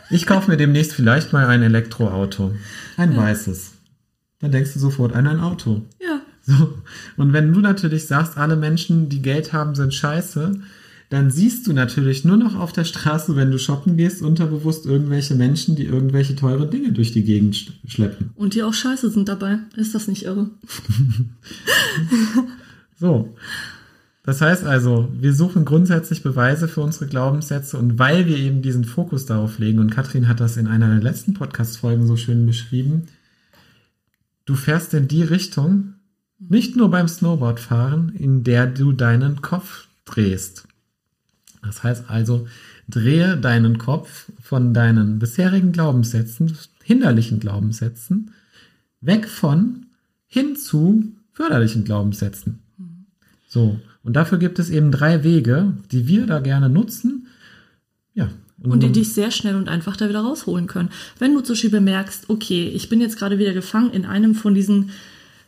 Ich 0.10 0.28
kaufe 0.28 0.52
mir 0.52 0.58
demnächst 0.58 0.94
vielleicht 0.94 1.34
mal 1.34 1.48
ein 1.48 1.64
Elektroauto. 1.64 2.54
Ein 2.98 3.18
weißes. 3.18 3.72
Dann 4.42 4.52
denkst 4.52 4.74
du 4.74 4.80
sofort 4.80 5.16
an 5.16 5.26
ein 5.26 5.40
Auto. 5.40 5.82
Ja. 6.00 6.22
So. 6.46 6.74
Und 7.18 7.34
wenn 7.34 7.52
du 7.52 7.62
natürlich 7.62 8.06
sagst, 8.06 8.38
alle 8.38 8.56
Menschen, 8.56 9.10
die 9.10 9.22
Geld 9.24 9.54
haben, 9.54 9.74
sind 9.74 9.94
scheiße, 9.94 10.60
dann 11.10 11.30
siehst 11.30 11.68
du 11.68 11.74
natürlich 11.74 12.26
nur 12.26 12.38
noch 12.38 12.56
auf 12.56 12.72
der 12.74 12.86
Straße, 12.86 13.36
wenn 13.36 13.52
du 13.52 13.60
shoppen 13.60 13.98
gehst, 13.98 14.22
unterbewusst 14.22 14.86
irgendwelche 14.86 15.36
Menschen, 15.36 15.76
die 15.76 15.86
irgendwelche 15.86 16.36
teure 16.36 16.68
Dinge 16.68 16.92
durch 16.92 17.12
die 17.12 17.24
Gegend 17.24 17.56
sch- 17.56 17.72
schleppen. 17.88 18.32
Und 18.36 18.56
die 18.56 18.64
auch 18.64 18.74
scheiße 18.74 19.10
sind 19.12 19.30
dabei. 19.30 19.60
Ist 19.76 19.94
das 19.94 20.08
nicht 20.08 20.24
irre? 20.24 20.50
So. 22.96 23.36
Das 24.26 24.40
heißt 24.40 24.64
also, 24.64 25.10
wir 25.20 25.34
suchen 25.34 25.66
grundsätzlich 25.66 26.24
Beweise 26.24 26.70
für 26.70 26.80
unsere 26.82 27.08
Glaubenssätze 27.08 27.78
und 27.78 28.00
weil 28.00 28.26
wir 28.28 28.38
eben 28.38 28.62
diesen 28.62 28.86
Fokus 28.86 29.26
darauf 29.26 29.60
legen, 29.60 29.80
und 29.80 29.92
Katrin 29.92 30.30
hat 30.30 30.40
das 30.40 30.56
in 30.56 30.68
einer 30.68 30.88
der 30.88 31.04
letzten 31.04 31.34
Podcast-Folgen 31.34 32.08
so 32.08 32.16
schön 32.16 32.46
beschrieben, 32.46 33.08
du 34.46 34.56
fährst 34.56 34.94
in 34.94 35.10
die 35.10 35.24
Richtung, 35.24 35.96
nicht 36.40 36.78
nur 36.78 36.90
beim 36.90 37.10
Snowboardfahren, 37.10 38.16
in 38.16 38.46
der 38.46 38.68
du 38.68 38.94
deinen 38.94 39.42
Kopf 39.42 39.88
drehst. 40.06 40.68
Das 41.64 41.84
heißt 41.84 42.10
also, 42.10 42.48
drehe 42.90 43.38
deinen 43.38 43.78
Kopf 43.78 44.32
von 44.42 44.74
deinen 44.74 45.20
bisherigen 45.20 45.72
Glaubenssätzen, 45.72 46.58
hinderlichen 46.84 47.40
Glaubenssätzen, 47.40 48.32
weg 49.02 49.28
von 49.28 49.88
hin 50.28 50.56
zu 50.56 51.14
förderlichen 51.32 51.84
Glaubenssätzen. 51.84 52.60
So, 53.48 53.80
und 54.04 54.14
dafür 54.14 54.38
gibt 54.38 54.60
es 54.60 54.70
eben 54.70 54.92
drei 54.92 55.24
Wege, 55.24 55.74
die 55.92 56.08
wir 56.08 56.26
da 56.26 56.40
gerne 56.40 56.70
nutzen. 56.70 57.28
Ja. 58.14 58.30
Und 58.62 58.82
die 58.82 58.92
dich 58.92 59.14
sehr 59.14 59.32
schnell 59.32 59.56
und 59.56 59.68
einfach 59.68 59.98
da 59.98 60.08
wieder 60.08 60.22
rausholen 60.22 60.68
können. 60.68 60.90
Wenn 61.20 61.34
du 61.34 61.42
zum 61.42 61.54
Beispiel 61.54 61.70
bemerkst, 61.70 62.30
okay, 62.30 62.70
ich 62.70 62.88
bin 62.88 63.02
jetzt 63.02 63.18
gerade 63.18 63.38
wieder 63.38 63.54
gefangen 63.54 63.92
in 63.92 64.06
einem 64.06 64.36
von 64.36 64.56
diesen, 64.56 64.92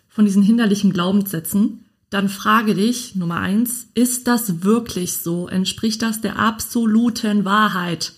von 0.10 0.26
diesen 0.26 0.44
hinderlichen 0.44 0.92
Glaubenssätzen, 0.92 1.85
dann 2.16 2.30
frage 2.30 2.76
dich, 2.76 3.16
Nummer 3.16 3.42
eins, 3.42 3.88
ist 3.94 4.28
das 4.28 4.64
wirklich 4.64 5.18
so? 5.18 5.50
Entspricht 5.50 6.02
das 6.02 6.22
der 6.22 6.40
absoluten 6.40 7.44
Wahrheit? 7.44 8.14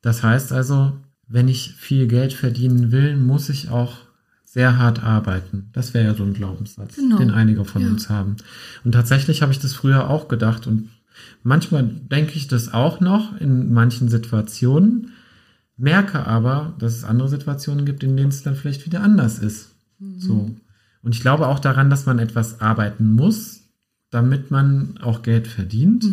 Das 0.00 0.22
heißt 0.22 0.50
also, 0.52 0.92
wenn 1.28 1.46
ich 1.46 1.74
viel 1.74 2.06
Geld 2.06 2.32
verdienen 2.32 2.92
will, 2.92 3.16
muss 3.16 3.50
ich 3.50 3.68
auch 3.68 3.98
sehr 4.44 4.78
hart 4.78 5.02
arbeiten. 5.02 5.68
Das 5.74 5.92
wäre 5.92 6.06
ja 6.06 6.14
so 6.14 6.22
ein 6.24 6.32
Glaubenssatz, 6.32 6.96
Genau. 6.96 7.18
den 7.18 7.30
einige 7.30 7.66
von 7.66 7.82
Ja. 7.82 7.88
uns 7.88 8.08
haben. 8.08 8.36
Und 8.82 8.92
tatsächlich 8.92 9.42
habe 9.42 9.52
ich 9.52 9.58
das 9.58 9.74
früher 9.74 10.08
auch 10.08 10.28
gedacht 10.28 10.66
und 10.66 10.88
manchmal 11.42 11.84
denke 11.84 12.32
ich 12.36 12.48
das 12.48 12.72
auch 12.72 13.00
noch 13.00 13.38
in 13.38 13.72
manchen 13.74 14.08
Situationen, 14.08 15.10
merke 15.76 16.26
aber, 16.26 16.74
dass 16.78 16.94
es 16.96 17.04
andere 17.04 17.28
Situationen 17.28 17.84
gibt, 17.84 18.02
in 18.02 18.16
denen 18.16 18.30
es 18.30 18.42
dann 18.42 18.56
vielleicht 18.56 18.86
wieder 18.86 19.02
anders 19.02 19.38
ist. 19.38 19.72
So. 20.18 20.50
Und 21.06 21.14
ich 21.14 21.20
glaube 21.20 21.46
auch 21.46 21.60
daran, 21.60 21.88
dass 21.88 22.04
man 22.04 22.18
etwas 22.18 22.60
arbeiten 22.60 23.12
muss, 23.12 23.60
damit 24.10 24.50
man 24.50 24.98
auch 25.00 25.22
Geld 25.22 25.46
verdient. 25.46 26.04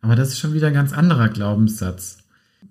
Aber 0.00 0.14
das 0.14 0.28
ist 0.28 0.38
schon 0.38 0.54
wieder 0.54 0.68
ein 0.68 0.74
ganz 0.74 0.92
anderer 0.92 1.28
Glaubenssatz. 1.28 2.18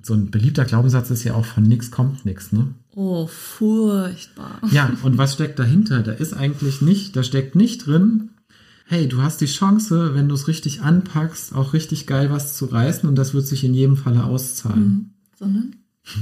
So 0.02 0.14
ein 0.14 0.32
beliebter 0.32 0.64
Glaubenssatz 0.64 1.12
ist 1.12 1.26
ja 1.26 1.34
auch 1.34 1.44
von 1.44 1.64
nix 1.64 1.92
kommt 1.92 2.26
nix, 2.26 2.54
ne? 2.54 2.74
Oh, 2.96 3.28
furchtbar. 3.28 4.62
Ja, 4.72 4.94
und 5.04 5.18
was 5.18 5.34
steckt 5.34 5.60
dahinter? 5.60 6.04
Da 6.04 6.14
ist 6.14 6.34
eigentlich 6.34 6.82
nicht, 6.82 7.18
da 7.18 7.22
steckt 7.22 7.56
nicht 7.56 7.86
drin, 7.86 8.30
hey, 8.86 9.10
du 9.10 9.22
hast 9.22 9.42
die 9.42 9.46
Chance, 9.46 10.16
wenn 10.16 10.30
du 10.30 10.36
es 10.36 10.48
richtig 10.48 10.84
anpackst, 10.84 11.54
auch 11.54 11.74
richtig 11.74 12.08
geil 12.08 12.32
was 12.32 12.56
zu 12.56 12.68
reißen 12.68 13.10
und 13.10 13.16
das 13.16 13.34
wird 13.34 13.46
sich 13.46 13.66
in 13.66 13.74
jedem 13.74 13.98
Falle 13.98 14.24
auszahlen. 14.24 15.16
Sondern? 15.38 15.76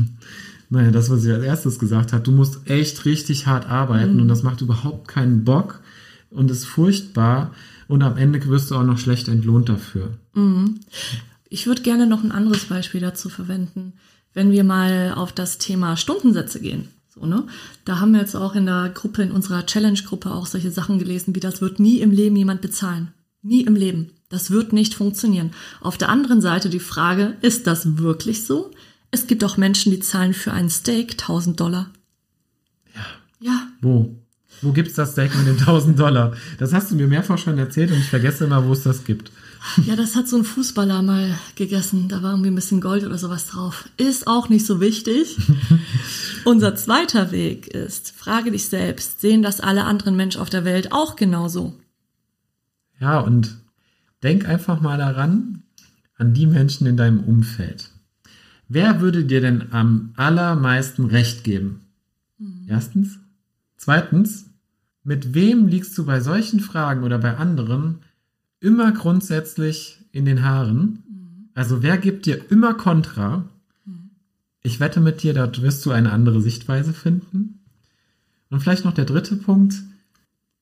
Naja, 0.70 0.92
das, 0.92 1.10
was 1.10 1.22
sie 1.22 1.32
als 1.32 1.44
erstes 1.44 1.80
gesagt 1.80 2.14
hat, 2.14 2.28
du 2.28 2.32
musst 2.32 2.68
echt 2.70 3.06
richtig 3.06 3.48
hart 3.48 3.68
arbeiten 3.68 4.20
und 4.20 4.28
das 4.28 4.44
macht 4.44 4.62
überhaupt 4.62 5.08
keinen 5.08 5.44
Bock 5.44 5.80
und 6.32 6.50
ist 6.52 6.66
furchtbar 6.66 7.54
und 7.88 8.02
am 8.02 8.18
Ende 8.18 8.44
wirst 8.48 8.72
du 8.72 8.76
auch 8.76 8.84
noch 8.84 8.98
schlecht 8.98 9.28
entlohnt 9.28 9.70
dafür. 9.70 10.18
Ich 11.50 11.68
würde 11.68 11.84
gerne 11.84 12.08
noch 12.08 12.24
ein 12.24 12.32
anderes 12.32 12.66
Beispiel 12.66 13.02
dazu 13.02 13.30
verwenden, 13.30 13.94
wenn 14.34 14.52
wir 14.52 14.64
mal 14.64 15.14
auf 15.16 15.32
das 15.32 15.58
Thema 15.58 15.96
Stundensätze 15.98 16.60
gehen. 16.60 16.90
So, 17.08 17.26
ne? 17.26 17.44
Da 17.86 18.00
haben 18.00 18.12
wir 18.12 18.20
jetzt 18.20 18.36
auch 18.36 18.56
in 18.56 18.66
der 18.66 18.92
Gruppe, 18.94 19.24
in 19.24 19.32
unserer 19.32 19.66
Challenge-Gruppe 19.66 20.32
auch 20.32 20.48
solche 20.48 20.72
Sachen 20.72 21.00
gelesen, 21.00 21.34
wie 21.36 21.40
das 21.40 21.62
wird 21.62 21.80
nie 21.80 22.00
im 22.02 22.12
Leben 22.12 22.36
jemand 22.36 22.62
bezahlen. 22.62 23.14
Nie 23.42 23.62
im 23.62 23.76
Leben. 23.76 24.10
Das 24.28 24.52
wird 24.52 24.74
nicht 24.74 24.96
funktionieren. 24.96 25.52
Auf 25.80 25.98
der 25.98 26.10
anderen 26.10 26.42
Seite 26.42 26.70
die 26.70 26.80
Frage, 26.80 27.38
ist 27.42 27.68
das 27.68 28.00
wirklich 28.00 28.46
so? 28.46 28.72
Es 29.16 29.28
gibt 29.28 29.46
auch 29.46 29.56
Menschen, 29.56 29.94
die 29.94 30.02
zahlen 30.02 30.34
für 30.34 30.52
ein 30.52 30.70
Steak 30.70 31.12
1000 31.14 31.58
Dollar. 31.58 31.90
Ja. 32.94 33.06
Ja, 33.40 33.68
Wo? 33.80 34.14
Wo 34.62 34.74
gibt's 34.74 34.96
das 34.96 35.14
Steak 35.14 35.34
mit 35.38 35.48
den 35.48 35.58
1000 35.58 35.98
Dollar? 35.98 36.34
Das 36.58 36.74
hast 36.74 36.92
du 36.92 36.96
mir 36.96 37.08
mehrfach 37.08 37.38
schon 37.38 37.58
erzählt 37.58 37.92
und 37.92 38.00
ich 38.00 38.10
vergesse 38.10 38.44
immer, 38.44 38.68
wo 38.68 38.74
es 38.74 38.84
das 38.84 39.06
gibt. 39.06 39.32
Ja, 39.86 39.96
das 39.96 40.18
hat 40.18 40.28
so 40.28 40.36
ein 40.36 40.44
Fußballer 40.44 41.02
mal 41.02 41.34
gegessen. 41.56 42.10
Da 42.10 42.24
war 42.24 42.32
irgendwie 42.32 42.50
ein 42.50 42.56
bisschen 42.56 42.82
Gold 42.82 43.06
oder 43.06 43.18
sowas 43.18 43.48
drauf. 43.48 43.88
Ist 43.96 44.28
auch 44.28 44.50
nicht 44.50 44.66
so 44.66 44.82
wichtig. 44.82 45.38
Unser 46.44 46.76
zweiter 46.76 47.32
Weg 47.32 47.68
ist, 47.68 48.12
frage 48.12 48.52
dich 48.52 48.68
selbst, 48.68 49.22
sehen 49.22 49.42
das 49.42 49.62
alle 49.62 49.86
anderen 49.86 50.18
Menschen 50.18 50.42
auf 50.42 50.50
der 50.50 50.66
Welt 50.66 50.92
auch 50.92 51.16
genauso? 51.16 51.74
Ja, 53.00 53.22
und 53.22 53.56
denk 54.24 54.46
einfach 54.46 54.82
mal 54.82 54.98
daran, 54.98 55.64
an 56.18 56.34
die 56.34 56.48
Menschen 56.48 56.86
in 56.86 56.98
deinem 56.98 57.22
Umfeld. 57.22 57.92
Wer 58.68 59.00
würde 59.00 59.26
dir 59.26 59.42
denn 59.42 59.72
am 59.72 60.14
allermeisten 60.16 61.06
Recht 61.06 61.44
geben? 61.44 61.82
Erstens. 62.68 63.20
Zweitens, 63.78 64.46
mit 65.04 65.34
wem 65.34 65.68
liegst 65.68 65.98
du 65.98 66.06
bei 66.06 66.20
solchen 66.20 66.60
Fragen 66.60 67.04
oder 67.04 67.20
bei 67.20 67.38
anderen 67.38 68.00
immer 68.60 68.92
grundsätzlich 68.92 70.00
in 70.12 70.26
den 70.26 70.44
Haaren? 70.44 71.04
Also 71.54 71.84
wer 71.84 71.98
gibt 71.98 72.26
dir 72.26 72.52
immer 72.52 72.74
Kontra? 72.74 73.46
Ich 74.64 74.80
wette 74.80 75.00
mit 75.00 75.22
dir, 75.22 75.34
da 75.36 75.52
wirst 75.62 75.86
du 75.86 75.92
eine 75.92 76.12
andere 76.12 76.42
Sichtweise 76.42 76.92
finden. 76.92 77.60
Und 78.50 78.62
vielleicht 78.62 78.84
noch 78.84 78.94
der 78.94 79.06
dritte 79.06 79.36
Punkt. 79.36 79.76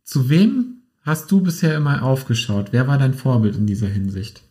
Zu 0.04 0.30
wem 0.30 0.82
hast 1.04 1.32
du 1.32 1.42
bisher 1.42 1.78
immer 1.78 2.04
aufgeschaut? 2.04 2.68
Wer 2.72 2.88
war 2.88 2.98
dein 2.98 3.14
Vorbild 3.14 3.56
in 3.56 3.66
dieser 3.66 3.88
Hinsicht? 3.88 4.44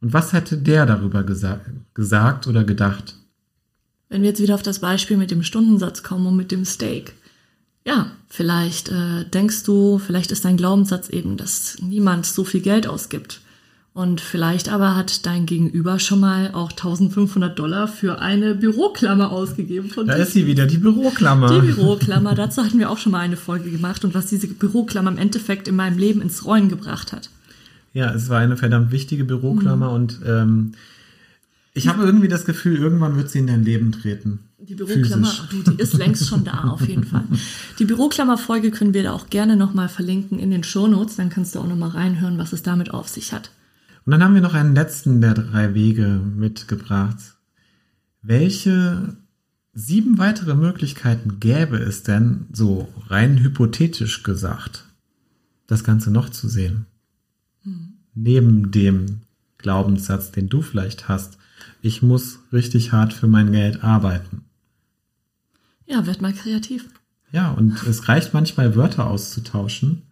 Und 0.00 0.12
was 0.12 0.32
hätte 0.32 0.56
der 0.56 0.86
darüber 0.86 1.22
gesa 1.22 1.60
gesagt 1.94 2.46
oder 2.46 2.64
gedacht? 2.64 3.16
Wenn 4.08 4.22
wir 4.22 4.28
jetzt 4.28 4.42
wieder 4.42 4.54
auf 4.54 4.62
das 4.62 4.78
Beispiel 4.78 5.16
mit 5.16 5.30
dem 5.30 5.42
Stundensatz 5.42 6.02
kommen 6.02 6.26
und 6.26 6.36
mit 6.36 6.52
dem 6.52 6.64
Steak. 6.64 7.14
Ja, 7.84 8.10
vielleicht 8.28 8.88
äh, 8.88 9.24
denkst 9.24 9.62
du, 9.64 9.98
vielleicht 9.98 10.32
ist 10.32 10.44
dein 10.44 10.56
Glaubenssatz 10.56 11.08
eben, 11.08 11.36
dass 11.36 11.76
niemand 11.80 12.26
so 12.26 12.44
viel 12.44 12.60
Geld 12.60 12.86
ausgibt. 12.86 13.40
Und 13.96 14.20
vielleicht 14.20 14.68
aber 14.68 14.94
hat 14.94 15.24
dein 15.24 15.46
Gegenüber 15.46 15.98
schon 15.98 16.20
mal 16.20 16.50
auch 16.52 16.70
1500 16.70 17.58
Dollar 17.58 17.88
für 17.88 18.18
eine 18.18 18.54
Büroklammer 18.54 19.32
ausgegeben. 19.32 19.90
Da 20.06 20.12
ist 20.12 20.32
sie 20.32 20.46
wieder, 20.46 20.66
die 20.66 20.76
Büroklammer. 20.76 21.48
Die 21.48 21.66
Büroklammer, 21.66 22.34
dazu 22.34 22.62
hatten 22.62 22.78
wir 22.78 22.90
auch 22.90 22.98
schon 22.98 23.12
mal 23.12 23.20
eine 23.20 23.38
Folge 23.38 23.70
gemacht 23.70 24.04
und 24.04 24.14
was 24.14 24.26
diese 24.26 24.48
Büroklammer 24.48 25.10
im 25.10 25.16
Endeffekt 25.16 25.66
in 25.66 25.76
meinem 25.76 25.96
Leben 25.96 26.20
ins 26.20 26.44
Rollen 26.44 26.68
gebracht 26.68 27.12
hat. 27.14 27.30
Ja, 27.96 28.12
es 28.12 28.28
war 28.28 28.40
eine 28.40 28.58
verdammt 28.58 28.90
wichtige 28.92 29.24
Büroklammer 29.24 29.88
Mhm. 29.88 29.94
und 29.94 30.20
ähm, 30.26 30.72
ich 31.72 31.88
habe 31.88 32.04
irgendwie 32.04 32.28
das 32.28 32.44
Gefühl, 32.44 32.76
irgendwann 32.76 33.16
wird 33.16 33.30
sie 33.30 33.38
in 33.38 33.46
dein 33.46 33.64
Leben 33.64 33.90
treten. 33.90 34.40
Die 34.58 34.74
Büroklammer, 34.74 35.32
du, 35.50 35.62
die 35.70 35.80
ist 35.82 35.94
längst 35.94 36.28
schon 36.28 36.44
da, 36.44 36.64
auf 36.64 36.86
jeden 36.86 37.04
Fall. 37.04 37.24
Die 37.78 37.86
Büroklammer-Folge 37.86 38.70
können 38.70 38.92
wir 38.92 39.02
da 39.02 39.12
auch 39.12 39.30
gerne 39.30 39.56
nochmal 39.56 39.88
verlinken 39.88 40.38
in 40.38 40.50
den 40.50 40.62
Shownotes, 40.62 41.16
dann 41.16 41.30
kannst 41.30 41.54
du 41.54 41.58
auch 41.60 41.66
nochmal 41.66 41.88
reinhören, 41.90 42.36
was 42.36 42.52
es 42.52 42.62
damit 42.62 42.90
auf 42.90 43.08
sich 43.08 43.32
hat. 43.32 43.50
Und 44.04 44.10
dann 44.10 44.22
haben 44.22 44.34
wir 44.34 44.42
noch 44.42 44.52
einen 44.52 44.74
letzten 44.74 45.22
der 45.22 45.32
drei 45.32 45.72
Wege 45.72 46.20
mitgebracht. 46.36 47.16
Welche 48.20 49.16
sieben 49.72 50.18
weitere 50.18 50.54
Möglichkeiten 50.54 51.40
gäbe 51.40 51.78
es 51.78 52.02
denn, 52.02 52.44
so 52.52 52.88
rein 53.08 53.38
hypothetisch 53.42 54.22
gesagt, 54.22 54.84
das 55.66 55.82
Ganze 55.82 56.10
noch 56.10 56.28
zu 56.28 56.46
sehen? 56.48 56.84
Neben 58.14 58.70
dem 58.70 59.22
Glaubenssatz, 59.58 60.30
den 60.30 60.48
du 60.48 60.62
vielleicht 60.62 61.08
hast, 61.08 61.38
ich 61.82 62.02
muss 62.02 62.40
richtig 62.52 62.92
hart 62.92 63.12
für 63.12 63.26
mein 63.26 63.52
Geld 63.52 63.82
arbeiten. 63.82 64.44
Ja, 65.86 66.06
werd 66.06 66.20
mal 66.20 66.32
kreativ. 66.32 66.88
Ja, 67.32 67.50
und 67.52 67.82
es 67.86 68.08
reicht 68.08 68.34
manchmal 68.34 68.76
Wörter 68.76 69.08
auszutauschen, 69.08 70.02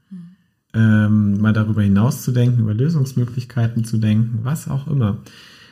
ähm, 0.73 1.41
mal 1.41 1.53
darüber 1.53 1.83
hinaus 1.83 2.23
zu 2.23 2.33
denken, 2.33 2.61
über 2.61 2.75
Lösungsmöglichkeiten 2.75 3.85
zu 3.85 3.99
denken, 3.99 4.41
was 4.43 4.69
auch 4.69 4.87
immer. 4.89 5.19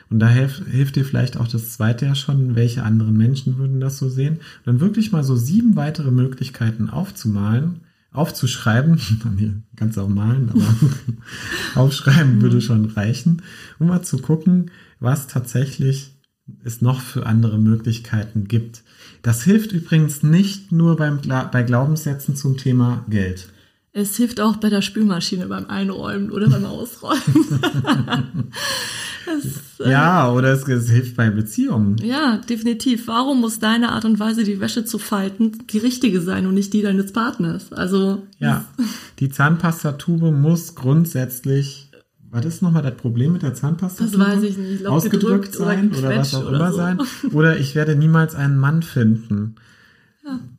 Und 0.09 0.19
da 0.19 0.29
hilft, 0.29 0.65
hilft 0.67 0.95
dir 0.95 1.05
vielleicht 1.05 1.37
auch 1.37 1.47
das 1.47 1.71
zweite 1.71 2.05
ja 2.05 2.15
schon, 2.15 2.55
welche 2.55 2.83
anderen 2.83 3.17
Menschen 3.17 3.57
würden 3.57 3.79
das 3.79 3.97
so 3.97 4.09
sehen. 4.09 4.35
Und 4.35 4.65
dann 4.65 4.79
wirklich 4.79 5.11
mal 5.11 5.23
so 5.23 5.35
sieben 5.35 5.75
weitere 5.75 6.11
Möglichkeiten 6.11 6.89
aufzumalen, 6.89 7.81
aufzuschreiben, 8.13 8.99
du 9.95 10.01
auch 10.01 10.07
malen, 10.07 10.49
aber 10.49 10.75
aufschreiben 11.75 12.41
würde 12.41 12.61
schon 12.61 12.85
reichen, 12.85 13.41
um 13.79 13.87
mal 13.87 14.03
zu 14.03 14.19
gucken, 14.19 14.71
was 14.99 15.27
tatsächlich 15.27 16.11
es 16.63 16.81
noch 16.81 17.01
für 17.01 17.25
andere 17.25 17.57
Möglichkeiten 17.57 18.47
gibt. 18.47 18.83
Das 19.21 19.43
hilft 19.43 19.71
übrigens 19.71 20.23
nicht 20.23 20.71
nur 20.71 20.97
beim, 20.97 21.19
bei 21.51 21.63
Glaubenssätzen 21.63 22.35
zum 22.35 22.57
Thema 22.57 23.05
Geld. 23.09 23.47
Es 23.93 24.17
hilft 24.17 24.41
auch 24.41 24.57
bei 24.57 24.69
der 24.69 24.81
Spülmaschine 24.81 25.47
beim 25.47 25.67
Einräumen 25.67 26.31
oder 26.31 26.49
beim 26.49 26.65
Ausräumen. 26.65 28.51
Das, 29.25 29.85
äh, 29.85 29.91
Ja, 29.91 30.31
oder 30.31 30.49
es, 30.53 30.67
es 30.67 30.89
hilft 30.89 31.15
bei 31.15 31.29
Beziehungen. 31.29 31.97
ja, 31.97 32.37
definitiv. 32.49 33.07
Warum 33.07 33.41
muss 33.41 33.59
deine 33.59 33.91
Art 33.91 34.05
und 34.05 34.19
Weise, 34.19 34.43
die 34.43 34.59
Wäsche 34.59 34.85
zu 34.85 34.97
falten, 34.99 35.65
die 35.71 35.77
richtige 35.77 36.21
sein 36.21 36.45
und 36.47 36.53
nicht 36.53 36.73
die 36.73 36.81
deines 36.81 37.11
Partners? 37.13 37.71
Also, 37.73 38.23
Ja, 38.39 38.65
die 39.19 39.29
Zahnpastatube 39.29 40.31
muss 40.31 40.75
grundsätzlich, 40.75 41.91
was 42.31 42.45
ist 42.45 42.61
nochmal 42.61 42.81
das 42.83 42.95
Problem 42.95 43.33
mit 43.33 43.43
der 43.43 43.53
Zahnpastatube? 43.53 44.17
Das 44.17 44.27
weiß 44.27 44.43
ich 44.43 44.57
nicht. 44.57 44.71
Ich 44.71 44.79
glaub, 44.79 44.93
Ausgedrückt 44.93 45.51
gedrückt 45.51 45.57
oder 45.59 45.65
sein 45.67 45.91
oder, 45.93 46.17
was 46.17 46.33
auch 46.35 46.45
oder 46.47 46.55
immer 46.57 46.71
so. 46.71 46.77
sein. 46.77 46.99
Oder 47.33 47.57
ich 47.59 47.75
werde 47.75 47.95
niemals 47.95 48.35
einen 48.35 48.57
Mann 48.57 48.81
finden. 48.83 49.55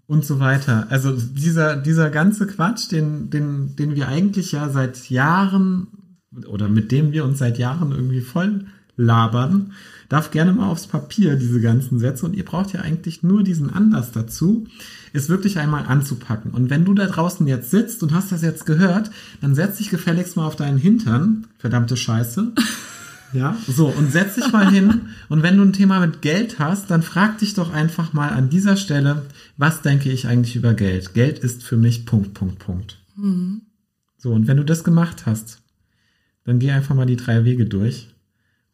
Und 0.06 0.26
so 0.26 0.38
weiter. 0.38 0.86
Also 0.90 1.12
dieser, 1.12 1.76
dieser 1.76 2.10
ganze 2.10 2.46
Quatsch, 2.46 2.92
den, 2.92 3.30
den, 3.30 3.74
den 3.76 3.94
wir 3.96 4.06
eigentlich 4.08 4.52
ja 4.52 4.68
seit 4.68 5.08
Jahren 5.08 5.86
oder 6.48 6.68
mit 6.68 6.92
dem 6.92 7.12
wir 7.12 7.24
uns 7.24 7.38
seit 7.38 7.58
Jahren 7.58 7.92
irgendwie 7.92 8.20
voll 8.20 8.66
labern, 8.96 9.72
darf 10.08 10.30
gerne 10.30 10.52
mal 10.52 10.68
aufs 10.68 10.86
Papier, 10.86 11.36
diese 11.36 11.60
ganzen 11.60 11.98
Sätze. 11.98 12.26
Und 12.26 12.34
ihr 12.34 12.44
braucht 12.44 12.72
ja 12.72 12.80
eigentlich 12.80 13.22
nur 13.22 13.42
diesen 13.42 13.70
Anlass 13.70 14.12
dazu, 14.12 14.66
es 15.12 15.28
wirklich 15.28 15.58
einmal 15.58 15.86
anzupacken. 15.86 16.52
Und 16.52 16.70
wenn 16.70 16.84
du 16.84 16.94
da 16.94 17.06
draußen 17.06 17.46
jetzt 17.46 17.70
sitzt 17.70 18.02
und 18.02 18.12
hast 18.12 18.32
das 18.32 18.42
jetzt 18.42 18.66
gehört, 18.66 19.10
dann 19.40 19.54
setz 19.54 19.78
dich 19.78 19.90
gefälligst 19.90 20.36
mal 20.36 20.46
auf 20.46 20.56
deinen 20.56 20.78
Hintern, 20.78 21.46
verdammte 21.58 21.96
Scheiße. 21.96 22.52
Ja, 23.32 23.56
so, 23.66 23.88
und 23.88 24.12
setz 24.12 24.36
dich 24.36 24.52
mal 24.52 24.70
hin. 24.70 25.08
Und 25.28 25.42
wenn 25.42 25.56
du 25.56 25.64
ein 25.64 25.72
Thema 25.72 25.98
mit 25.98 26.22
Geld 26.22 26.60
hast, 26.60 26.88
dann 26.92 27.02
frag 27.02 27.38
dich 27.38 27.54
doch 27.54 27.72
einfach 27.72 28.12
mal 28.12 28.28
an 28.28 28.48
dieser 28.48 28.76
Stelle, 28.76 29.22
was 29.56 29.82
denke 29.82 30.08
ich 30.12 30.28
eigentlich 30.28 30.54
über 30.54 30.72
Geld? 30.72 31.14
Geld 31.14 31.40
ist 31.40 31.64
für 31.64 31.76
mich 31.76 32.06
Punkt, 32.06 32.34
Punkt, 32.34 32.60
Punkt. 32.60 33.02
So, 34.18 34.30
und 34.30 34.46
wenn 34.46 34.56
du 34.56 34.64
das 34.64 34.84
gemacht 34.84 35.26
hast, 35.26 35.63
dann 36.44 36.58
geh 36.58 36.70
einfach 36.70 36.94
mal 36.94 37.06
die 37.06 37.16
drei 37.16 37.44
Wege 37.44 37.66
durch. 37.66 38.08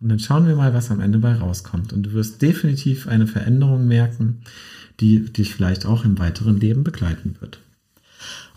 Und 0.01 0.09
dann 0.09 0.19
schauen 0.19 0.47
wir 0.47 0.57
mal, 0.57 0.75
was 0.75 0.91
am 0.91 1.01
Ende 1.01 1.19
bei 1.19 1.35
rauskommt. 1.35 1.93
Und 1.93 2.05
du 2.05 2.13
wirst 2.13 2.41
definitiv 2.43 3.07
eine 3.07 3.27
Veränderung 3.27 3.87
merken, 3.87 4.43
die 4.99 5.25
dich 5.33 5.55
vielleicht 5.55 5.87
auch 5.87 6.05
im 6.05 6.19
weiteren 6.19 6.59
Leben 6.59 6.85
begleiten 6.85 7.37
wird. 7.41 7.61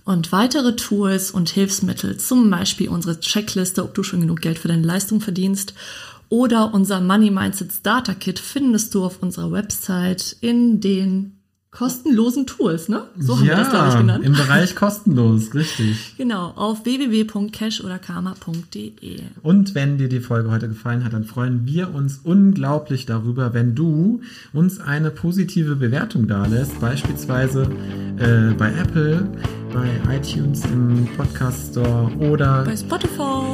Und 0.05 0.31
weitere 0.31 0.75
Tools 0.75 1.31
und 1.31 1.49
Hilfsmittel, 1.49 2.17
zum 2.17 2.49
Beispiel 2.49 2.89
unsere 2.89 3.19
Checkliste, 3.19 3.83
ob 3.83 3.93
du 3.93 4.03
schon 4.03 4.21
genug 4.21 4.41
Geld 4.41 4.59
für 4.59 4.67
deine 4.67 4.85
Leistung 4.85 5.21
verdienst, 5.21 5.73
oder 6.29 6.73
unser 6.73 6.99
Money 6.99 7.29
Mindset 7.29 7.71
Starter 7.71 8.15
Kit 8.15 8.39
findest 8.39 8.95
du 8.95 9.05
auf 9.05 9.21
unserer 9.21 9.51
Website 9.51 10.35
in 10.41 10.81
den 10.81 11.42
kostenlosen 11.73 12.45
Tools, 12.45 12.87
ne? 12.87 13.03
So 13.17 13.37
haben 13.37 13.47
wir 13.47 13.55
das, 13.55 13.69
glaube 13.71 13.89
ich, 13.89 13.95
genannt. 13.95 14.23
im 14.23 14.33
Bereich 14.33 14.75
kostenlos, 14.75 15.53
richtig. 15.53 16.13
Genau, 16.17 16.53
auf 16.55 16.85
www.cash 16.85 17.83
oder 17.83 17.97
karma.de. 17.97 19.19
Und 19.41 19.75
wenn 19.75 19.97
dir 19.97 20.07
die 20.07 20.19
Folge 20.19 20.51
heute 20.51 20.69
gefallen 20.69 21.03
hat, 21.03 21.13
dann 21.13 21.23
freuen 21.23 21.65
wir 21.65 21.93
uns 21.93 22.21
unglaublich 22.23 23.05
darüber, 23.05 23.53
wenn 23.53 23.73
du 23.75 24.21
uns 24.53 24.79
eine 24.79 25.09
positive 25.09 25.75
Bewertung 25.75 26.27
dalässt, 26.27 26.79
beispielsweise 26.79 27.63
äh, 28.17 28.53
bei 28.53 28.71
Apple, 28.71 29.27
bei 29.73 30.15
iTunes 30.15 30.63
im 30.65 31.07
Podcast 31.17 31.71
Store 31.71 32.11
oder 32.19 32.63
Bei 32.65 32.77
Spotify. 32.77 33.52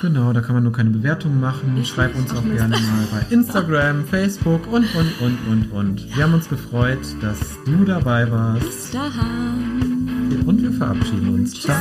Genau, 0.00 0.32
da 0.32 0.40
kann 0.40 0.54
man 0.54 0.64
nur 0.64 0.72
keine 0.72 0.90
Bewertung 0.90 1.40
machen. 1.40 1.82
Schreib 1.84 2.14
uns 2.16 2.32
auch 2.32 2.42
gerne 2.42 2.76
mal 2.76 3.06
bei 3.10 3.34
Instagram, 3.34 4.04
Facebook 4.04 4.66
und 4.66 4.86
und 4.94 5.20
und 5.20 5.38
und 5.48 5.72
und. 5.72 6.16
Wir 6.16 6.24
haben 6.24 6.34
uns 6.34 6.48
gefreut, 6.48 7.00
dass 7.20 7.38
du 7.64 7.84
dabei 7.84 8.30
warst 8.30 8.64
Bis 8.64 8.90
dahin. 8.90 10.42
und 10.46 10.62
wir 10.62 10.72
verabschieden 10.72 11.34
uns. 11.34 11.54
Ciao. 11.60 11.76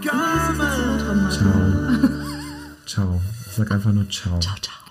Ciao. 0.00 1.30
Ciao. 1.30 2.10
ciao. 2.86 3.20
Ich 3.46 3.52
sag 3.52 3.70
einfach 3.70 3.92
nur 3.92 4.08
ciao. 4.08 4.38
Ciao, 4.40 4.54
ciao. 4.60 4.83